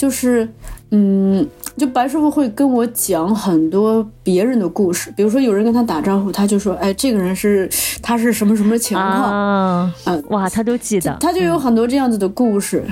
[0.00, 0.48] 就是
[0.90, 1.46] 嗯。
[1.76, 7.66] 就白师傅会跟我讲很多别人的故事，比如说有人跟他打招呼，他就说：“哎，这个人是
[8.02, 12.84] 他是什么什么情况？”啊，嗯哇，他都记得，他就有很多这样子的故事。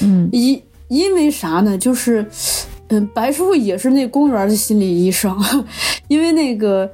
[0.00, 1.78] 嗯因因为啥呢？
[1.78, 2.26] 就是，
[2.88, 5.38] 嗯，白师傅也是那公园的心理医生，
[6.08, 6.90] 因为那个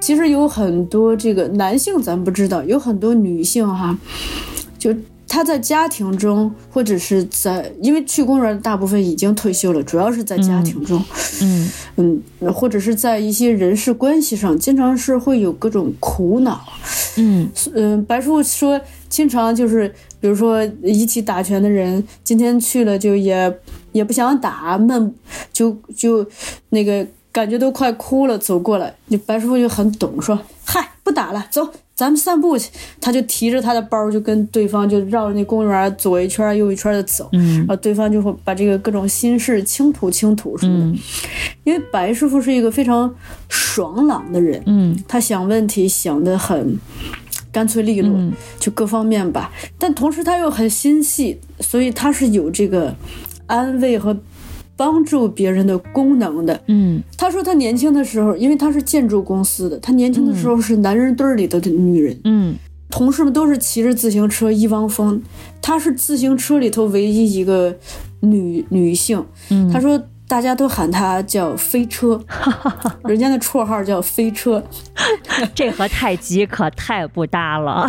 [0.00, 3.98] 其实有很多这个男性咱不知道，有很多女性哈，
[4.78, 4.94] 就
[5.28, 11.02] 她在家庭中或者是在，因为去公园的大部分已经退休了，主要是在家庭中，
[11.42, 11.70] 嗯。
[11.96, 16.62] 嗯，或者是在一些人事关系上，经常是会有各种苦恼。
[17.16, 17.48] 嗯。
[17.74, 19.88] 嗯，白叔说，经常就是，
[20.20, 23.58] 比如说一起打拳的人，今天去了就也
[23.92, 25.14] 也不想打，闷，
[25.52, 26.26] 就就
[26.68, 27.06] 那个
[27.36, 40.86] 感觉都快哭了，走过来，那白师傅就很懂，说：“嗨，不打了，走，咱们散步去。”他就提着他的包，就跟对方就绕着那公园左一圈右一圈的走，嗯然后对方就会把这个各种心事倾吐倾吐什么的。
[40.86, 40.98] 嗯
[41.64, 43.14] 因为白师傅是一个非常
[43.50, 46.78] 爽朗的人，嗯他想问题想得很
[47.52, 49.52] 干脆利落，嗯就各方面吧。
[49.78, 52.96] 但同时他又很心细，所以他是有这个
[53.46, 54.16] 安慰和
[54.76, 56.60] 帮助别人的功能的。
[56.68, 62.54] 嗯他说他年轻的时候，因为他是建筑公司的，他年轻的时候是男人堆儿里头的女人，嗯
[62.88, 65.20] 同事们都是骑着自行车一汪风，
[65.60, 67.74] 他是自行车里头唯一一个
[68.20, 69.22] 女女性。
[69.50, 72.22] 嗯，他说大家都喊他叫飞车，
[73.04, 74.62] 人家的绰号叫飞车。
[75.54, 77.88] 这和太极可太不搭了。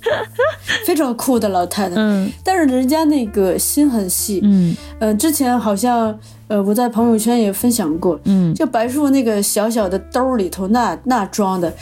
[0.86, 2.30] 非常酷的老太太，嗯。
[2.44, 4.40] 但是人家那个心很细。
[4.42, 4.76] 嗯。
[4.98, 8.54] 呃，之前好像呃我在朋友圈也分享过，嗯。
[8.54, 11.72] 就白师傅那个小小的兜里头那那装的，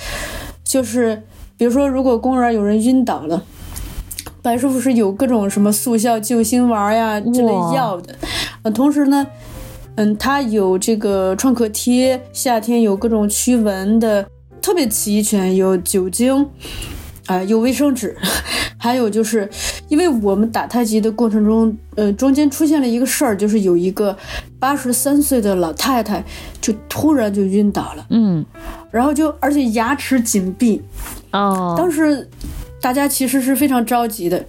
[0.65, 1.23] 就是
[1.57, 3.43] 比如说如果公园有人晕倒了。
[4.41, 8.15] 白师傅是有各种什么速效救心丸呀之类药的，
[8.63, 9.27] 呃，同时呢，
[9.97, 14.25] 嗯，他有这个创可贴，夏天有各种驱蚊的，
[14.63, 16.49] 特别齐全，有酒精，
[17.29, 18.17] 啊、有卫生纸，
[18.77, 19.49] 还有就是，
[19.89, 24.17] 因为我们打太极的过程中，呃，中间出现了一个事儿，就是有一个
[24.59, 26.25] 八十三岁的老太太
[26.61, 28.45] 就突然就晕倒了，嗯
[28.91, 30.81] 然后就而且牙齿紧闭，
[31.33, 32.27] 哦，当时
[32.81, 34.43] 大家其实是非常着急的，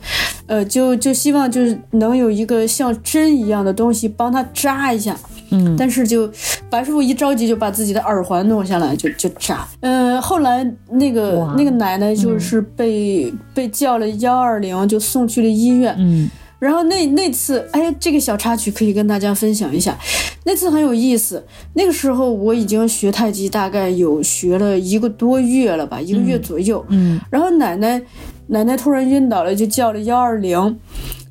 [0.48, 5.18] 呃，就就希望就是能有一个像针一样的东西帮她扎一下，
[5.52, 6.30] 嗯但是就
[6.70, 9.68] 白师傅一着急就把自己的耳环弄下来就就扎。
[9.82, 15.96] 呃，后来那个那个奶奶就是被、被叫了幺二零，就送去了医院。
[15.98, 16.30] 嗯
[16.60, 19.98] 然后那那次，哎呀，这个小插曲可以跟大家分享一下。
[20.44, 21.42] 那次很有意思。
[21.74, 26.86] 那个时候我已经学太极，大概有学了一个多月了吧，一个月左右。
[26.90, 28.02] 嗯然后奶奶
[28.48, 30.78] 奶奶突然晕倒了，就叫了幺二零。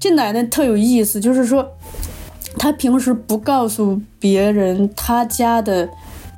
[0.00, 1.76] 这奶奶特有意思，就是说，
[2.58, 5.88] 她平时不告诉别人他家的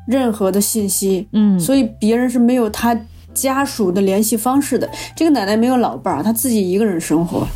[0.07, 2.99] 任何的信息，嗯所以别人是没有他
[3.33, 4.89] 家属的联系方式的。
[5.17, 7.47] 这个奶奶没有老伴儿，她自己一个人生活。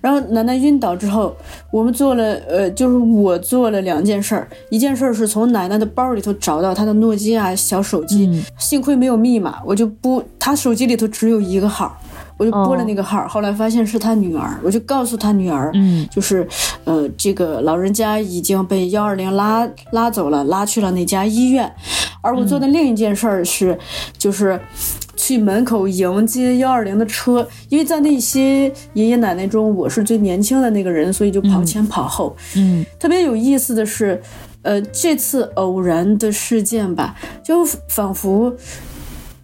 [0.00, 1.36] 然后奶奶晕倒之后，
[1.70, 4.48] 我们做了，呃，就是我做了两件事儿。
[4.70, 12.00] 一件事儿是从奶奶的包里头找到她的诺基亚小手机，嗯幸亏没有密码，我就不她手机里头只有一个号，
[12.40, 13.28] 我就拨了那个号。
[13.28, 16.48] 后来发现是他女儿，我就告诉他女儿，嗯就是，
[16.84, 21.70] 呃，这个老人家已经被幺二零拉拉走了，拉去了那家医院。
[22.22, 23.78] 而我做的另一件事儿是，
[24.16, 24.58] 就是
[25.16, 32.34] 去门口迎接幺二零的车，因为在那些爷爷奶奶中，我是最年轻的那个人，所以就跑前跑后。
[32.56, 34.20] 嗯特别有意思的是，
[34.62, 38.54] 呃，这次偶然的事件吧，就仿佛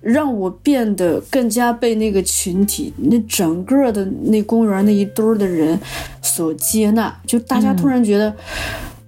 [0.06, 5.76] 让我变得更加被那个群体、那整个的那公园那一堆儿的人
[6.22, 7.12] 所接纳。
[7.26, 8.32] 就大家突然觉得，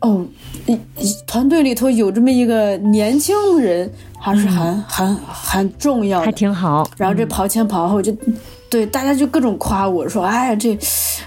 [0.00, 0.26] 哦，
[0.66, 3.88] 一一团队里头有这么一个年轻人，
[4.18, 6.32] 还是很、很很重要还。
[6.32, 6.90] 挺好。
[6.96, 8.12] 然后这跑前跑后就，
[8.68, 10.76] 对大家就各种夸我说，哎呀这，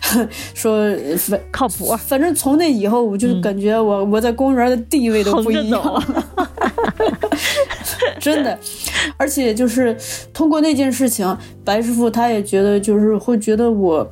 [0.54, 6.04] 说反靠谱，反正从那以后，我就感觉我、我在公园的地位都不一样了，
[8.20, 8.60] 真的。
[9.18, 9.96] 而且就是
[10.34, 14.10] 通过那件事情，白师傅他也觉得就是会觉得我。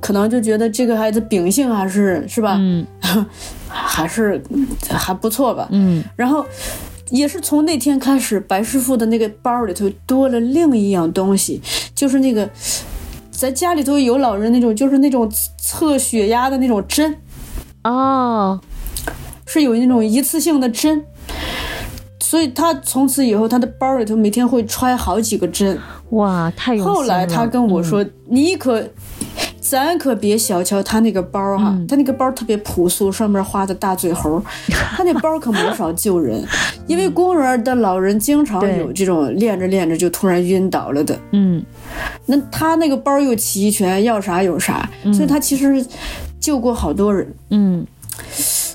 [0.00, 2.86] 可能就觉得这个孩子秉性还是是吧，嗯
[3.68, 4.42] 还是
[4.88, 5.68] 还不错吧。
[5.70, 6.44] 嗯然后
[7.10, 11.60] 也是从那天开始，白师傅的那个包里头多了另一样东西，
[11.94, 12.48] 就是那个
[13.30, 17.14] 在家里头有老人那种，就是那种测血压的那种针，
[17.84, 18.58] 哦，
[19.46, 21.04] 是有那种一次性的针。
[22.32, 25.78] 所以他从此以后，他的包里头每天会揣好几个针。
[26.12, 26.94] 哇，太用心了。
[26.94, 28.82] 后来他跟我说：“你可，
[29.60, 34.42] 咱可别小瞧他那个包哈，他那个包特别朴素，上面画的大嘴猴，
[34.96, 36.42] 他那包可没少救人，
[36.86, 41.20] 因为公园的老人经常有这种练着练着就突然晕倒了的。
[41.32, 41.62] 嗯。
[42.24, 45.84] 那他那个包又齐全，要啥有啥，所以他其实
[46.40, 47.30] 救过好多人。
[47.50, 47.86] 嗯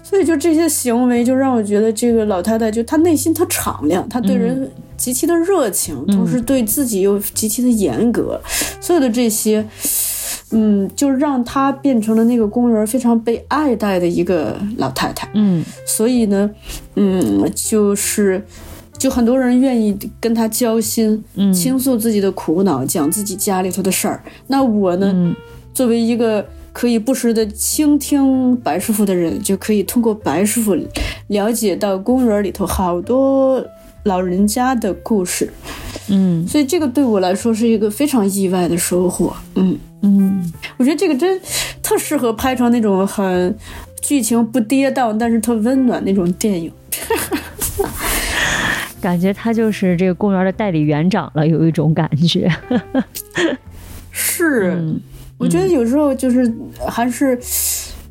[0.07, 8.39] 所以就这些行为，就让我觉得这个老太太就她内心特敞亮，她对人极其的热情，同时对自己又极其的严格，
[8.79, 9.67] 所有的这些，
[10.51, 15.29] 嗯，就让她变成了那个公园非常被爱戴的一个老太太。
[15.33, 16.49] 嗯所以呢，
[16.95, 18.45] 嗯，就是。
[18.97, 24.23] 就很多人愿意跟她交心，嗯倾诉自己的苦恼，讲自己家里头的事儿。
[24.47, 25.35] 那我呢，嗯
[25.71, 26.43] 作为一个
[26.77, 30.77] 可以不时的倾听白师傅的人，就可以通过白师傅
[31.25, 33.65] 了解到公园里头好多
[34.03, 35.51] 老人家的故事，
[36.09, 39.35] 嗯所以这个对我来说是一个非常意外的收获。
[39.55, 41.41] 嗯，嗯，我觉得这个真
[41.81, 43.57] 特适合拍成那种很
[43.99, 46.71] 剧情不跌宕，但是特温暖那种电影。
[49.01, 52.47] 感觉他就是这个公园的代理园长了，有一种感觉。
[54.11, 55.01] 是，嗯
[55.37, 56.51] 我觉得有时候就是
[56.87, 57.39] 还是，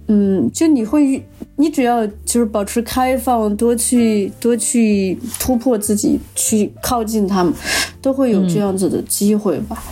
[0.09, 1.23] 嗯，就你会遇，
[1.57, 7.53] 你只要就是保持开放，多去多去突破自己，去靠近他们，
[8.01, 9.83] 都会有这样子的机会吧。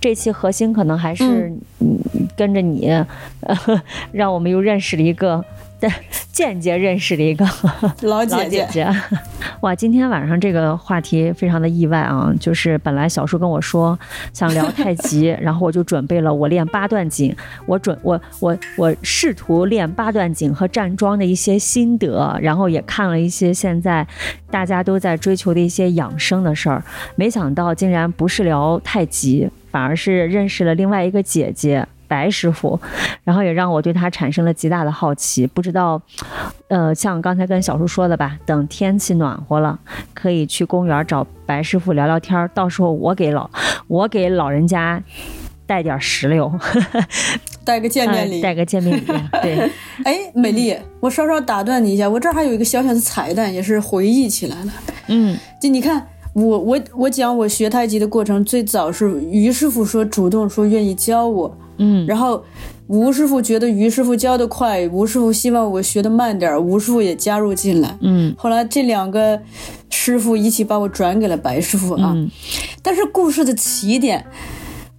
[0.00, 1.24] 这期核心可能还是
[1.80, 1.98] 嗯。
[2.36, 3.06] 跟着你，呃，
[4.12, 5.69] 让我们又认识了一个，但
[6.32, 7.44] 间接认识了一个
[8.02, 8.96] 老 老姐姐，姐姐。
[9.60, 12.32] 哇，今天晚上这个话题非常的意外啊！
[12.40, 13.98] 就是本来小叔跟我说
[14.32, 17.34] 想聊太极，然后我就准备了我练八段锦，
[17.66, 24.06] 我准我我我试图练八段锦和站桩的一些心得，然后也看了一些现在
[24.50, 26.82] 大家都在追求的一些养生的事儿，
[27.16, 31.86] 没想到竟然不是聊太极，反而是认识了另外一个姐姐。
[32.10, 32.76] 白师傅，
[33.22, 35.46] 然后也让我对他产生了极大的好奇。
[35.46, 36.02] 不知道，
[36.66, 39.78] 呃，像刚才跟小叔说的吧，等天气暖和了，
[40.12, 42.50] 可以去公园找白师傅聊聊天儿。
[42.52, 43.48] 到时候我给老
[43.86, 45.00] 我给老人家
[45.66, 46.52] 带点石榴，
[47.64, 48.40] 带个见面礼。
[48.40, 49.06] 带个见面礼。
[49.40, 49.70] 对，
[50.04, 54.72] 哎，美丽，我稍稍打断你一下，我这儿还有一个小小的彩蛋，也是回忆起来了。
[55.06, 62.44] 嗯就你看，我我我讲我学太极的过程，最早是于师傅说主动说愿意教我，嗯然后
[62.86, 67.96] 吴师傅觉得于师傅教的快，吴师傅希望我学的慢点儿，吴师傅也加入进来。
[68.00, 69.40] 嗯后来这两个
[69.90, 72.12] 师傅一起把我转给了白师傅啊。
[72.14, 72.30] 嗯，
[72.82, 74.26] 但是故事的起点，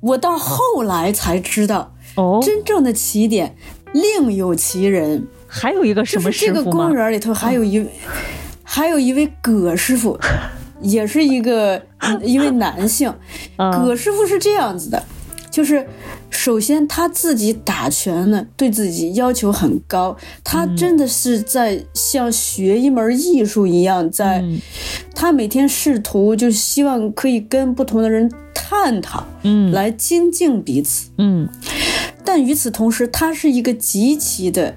[0.02, 3.56] 我到后来才知道，哦，真正的起点
[3.94, 5.28] 另有其人。
[5.54, 6.94] 还有一个什么就是这个公？
[6.94, 7.86] 园里头还有一，
[8.64, 10.18] 还有一位葛师傅，
[10.82, 11.82] 也是一个
[12.24, 13.14] 一位男性。
[13.58, 15.04] 嗯葛师傅是这样子的，
[15.50, 15.88] 就是
[16.30, 24.60] 首先他自己打拳呢，对自己要求很高，他嗯真的是在像学一门艺术一样，在嗯
[25.14, 31.10] 他每天试图就希望可以跟不同的人探讨，嗯来精进彼此。
[31.18, 31.48] 嗯
[32.24, 34.76] 但与此同时，他是一个极其的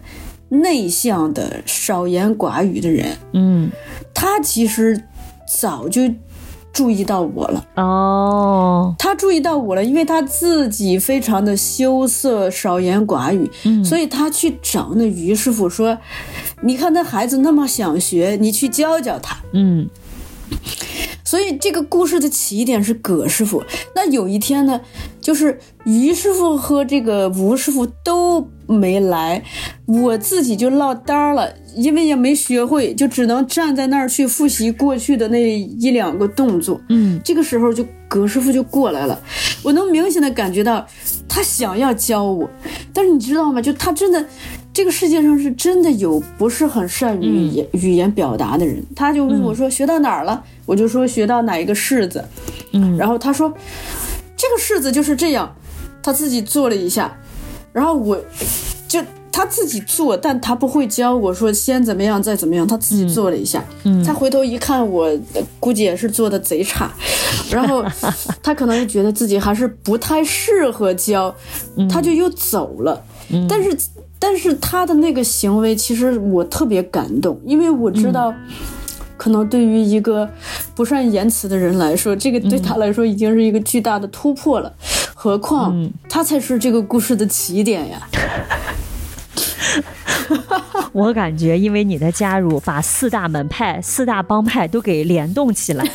[0.49, 3.17] 内向的、少言寡语的人。
[3.33, 3.71] 嗯
[4.13, 5.01] 他其实
[5.61, 6.03] 早就
[6.73, 15.97] 注意到我了，哦，他注意到我了，因为他自己非常的羞涩、少言寡语，嗯所以他去找那于师傅说
[16.63, 19.89] ：“你看那孩子那么想学，你去教教他。”嗯
[21.25, 23.63] 所以这个故事的起点是葛师傅。
[23.95, 24.81] 那有一天呢，
[25.21, 29.43] 就是于师傅和这个吴师傅都没来，
[29.87, 36.81] 我自己就落单儿了，因为也没学会，就只能站在那儿去复习过去的那一两个动作。
[36.89, 39.21] 嗯这个时候就葛师傅就过来了，
[39.63, 40.87] 我能明显的感觉到
[41.29, 42.49] 他想要教我，
[42.93, 43.61] 但是你知道吗？
[43.61, 44.25] 就他真的，
[44.73, 48.83] 这个世界上是真的有不是很善于语言、语言表达的人。
[48.97, 52.25] 他就问我说学到哪儿了，我就说学到哪一个式子，
[52.73, 53.53] 嗯，然后他说
[54.37, 55.55] 这个式子就是这样，
[56.05, 57.19] 他自己做了一下，
[57.73, 58.17] 然后我
[58.87, 59.03] 就。
[59.37, 62.65] 他自己做，但他不会教我说先怎么样，再怎么样。
[62.65, 66.89] 他自己做了一下，嗯他回头一看我，呃估计也是做的贼差，
[67.51, 67.85] 然后
[68.41, 71.35] 他可能也觉得自己还是不太适合教，
[71.91, 73.03] 他就又走了。
[73.49, 73.77] 但是，
[74.21, 78.33] 但是他的那个行为，其实我特别感动，因为我知道。
[79.17, 80.29] 可能对于一个
[80.75, 84.71] 不善言辞的人来说，这个对他来说已经是一个巨大的突破了，
[85.25, 88.07] 何况他才是这个故事的起点呀。
[90.93, 95.91] 我感觉因为你的加入，把四大门派、四大帮派都给联动起来了。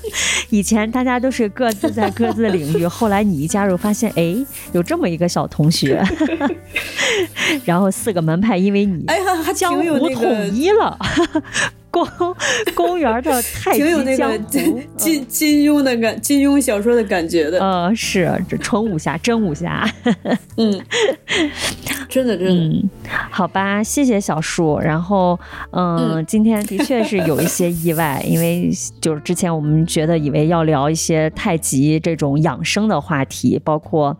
[0.48, 4.34] 以前大家都是各自在各自的领域，后来你一加入，发现哎，
[4.72, 6.02] 有这么一个小同学，
[7.66, 9.04] 然后四个门派因为你
[9.54, 10.98] 江湖统那个，一了。
[11.90, 12.06] 公
[12.74, 14.16] 公园的 太挺有那
[14.46, 17.58] 金金金庸的感，金庸小说的感觉的。
[17.60, 19.88] 呃，是这纯武侠，真武侠。
[20.56, 20.80] 嗯，
[22.08, 22.52] 真的真的。
[22.54, 22.90] 嗯，
[23.30, 24.78] 好吧，谢谢小树。
[24.78, 25.38] 然后，
[25.72, 28.70] 嗯，今天的确是有一些意外，因为
[29.00, 34.16] 就是之前我们觉得以为要聊一些太极这种养生的话题，包括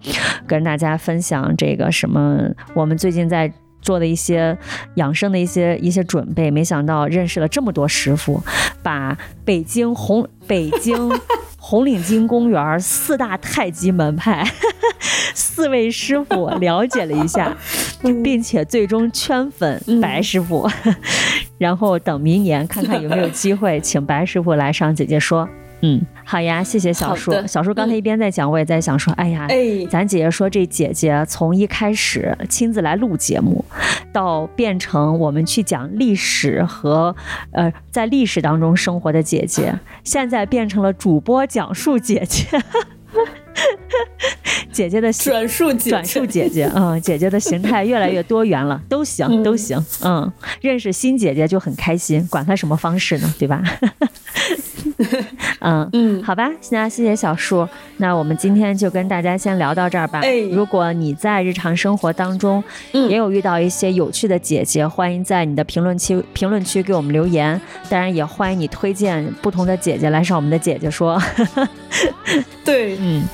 [0.47, 2.39] 跟大家分享这个什么，
[2.75, 3.53] 我们最近在。
[3.81, 4.57] 做的一些
[4.95, 8.43] 养生的一些一些准备，没想到认识了这么多师傅，
[8.83, 11.11] 把北京红北京
[11.59, 14.45] 红领巾公园四大太极门派
[15.35, 17.57] 四位师傅了解了一下，
[18.23, 20.69] 并且最终圈粉白师傅。
[21.59, 25.49] 然后等明年看看有没有机会，请白师傅来上姐姐说。
[25.83, 33.65] 嗯，好呀，谢谢小树小树刚才一边在讲，我也在想说，哎呀，哎，咱姐姐说这姐姐从一开始亲自来录节目，
[34.13, 37.15] 到变成我们去讲历史和
[37.53, 39.75] 呃在历史当中生活的姐姐，
[40.05, 42.47] 现在变成了主播讲述姐姐。
[44.73, 53.63] 姐姐的形转述姐转述姐姐，嗯，姐姐的形态越来越多元了， 都行，都行，嗯，认识新姐姐就很开心，管她什么方式呢，对吧？
[55.61, 56.23] 嗯嗯。
[56.23, 60.21] 好吧，那谢谢小树，那我们今天就跟大家先聊到这儿吧。
[60.23, 60.41] 哎。
[60.51, 63.09] 如果你在日常生活当中嗯。
[63.09, 67.61] 也有遇到一些有趣的姐姐，欢迎在你的评论区评论区给我们留言。
[67.89, 71.21] 当然，也欢迎你推荐不同的姐姐来上我们的姐姐说。
[72.65, 73.25] 对，嗯，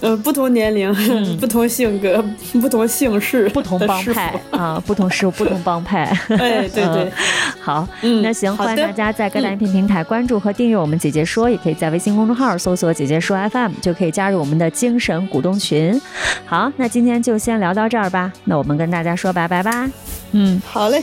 [0.00, 0.92] 呃，不同年龄、
[1.38, 2.24] 不同性格、
[2.60, 6.04] 不同姓氏、不同帮派啊，不同事物，不同帮派。
[6.30, 7.04] 哎，对对。
[7.04, 7.12] 嗯，
[7.60, 16.00] 好，嗯那行，欢迎大家在各大音频平台关注和订阅我们“姐姐说”，也可以在微信公众号搜索“姐姐说 FM”，就可以加入我们的精神股东群。
[16.46, 18.32] 好，那今天就先聊到这儿吧。
[18.44, 19.88] 那我们跟大家说拜拜吧。
[20.32, 21.02] 嗯，好嘞，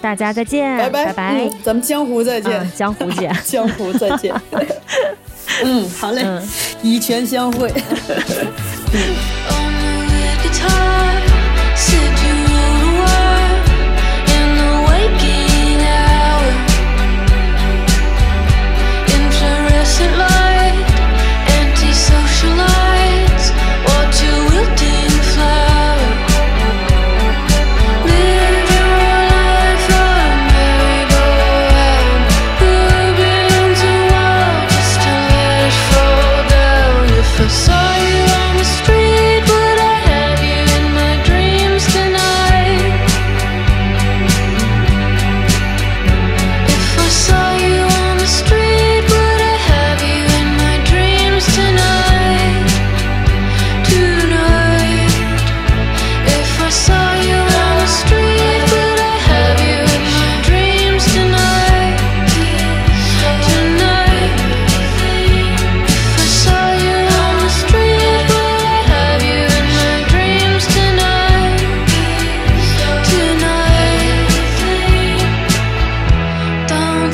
[0.00, 3.36] 大家再见，拜拜，拜拜嗯，咱们江湖再见啊，，江湖见。
[3.44, 4.34] 江湖再见。
[5.64, 6.42] 嗯，好嘞，嗯。
[6.82, 7.70] 以拳相会。
[20.12, 20.33] lost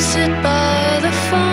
[0.00, 1.49] sit by the phone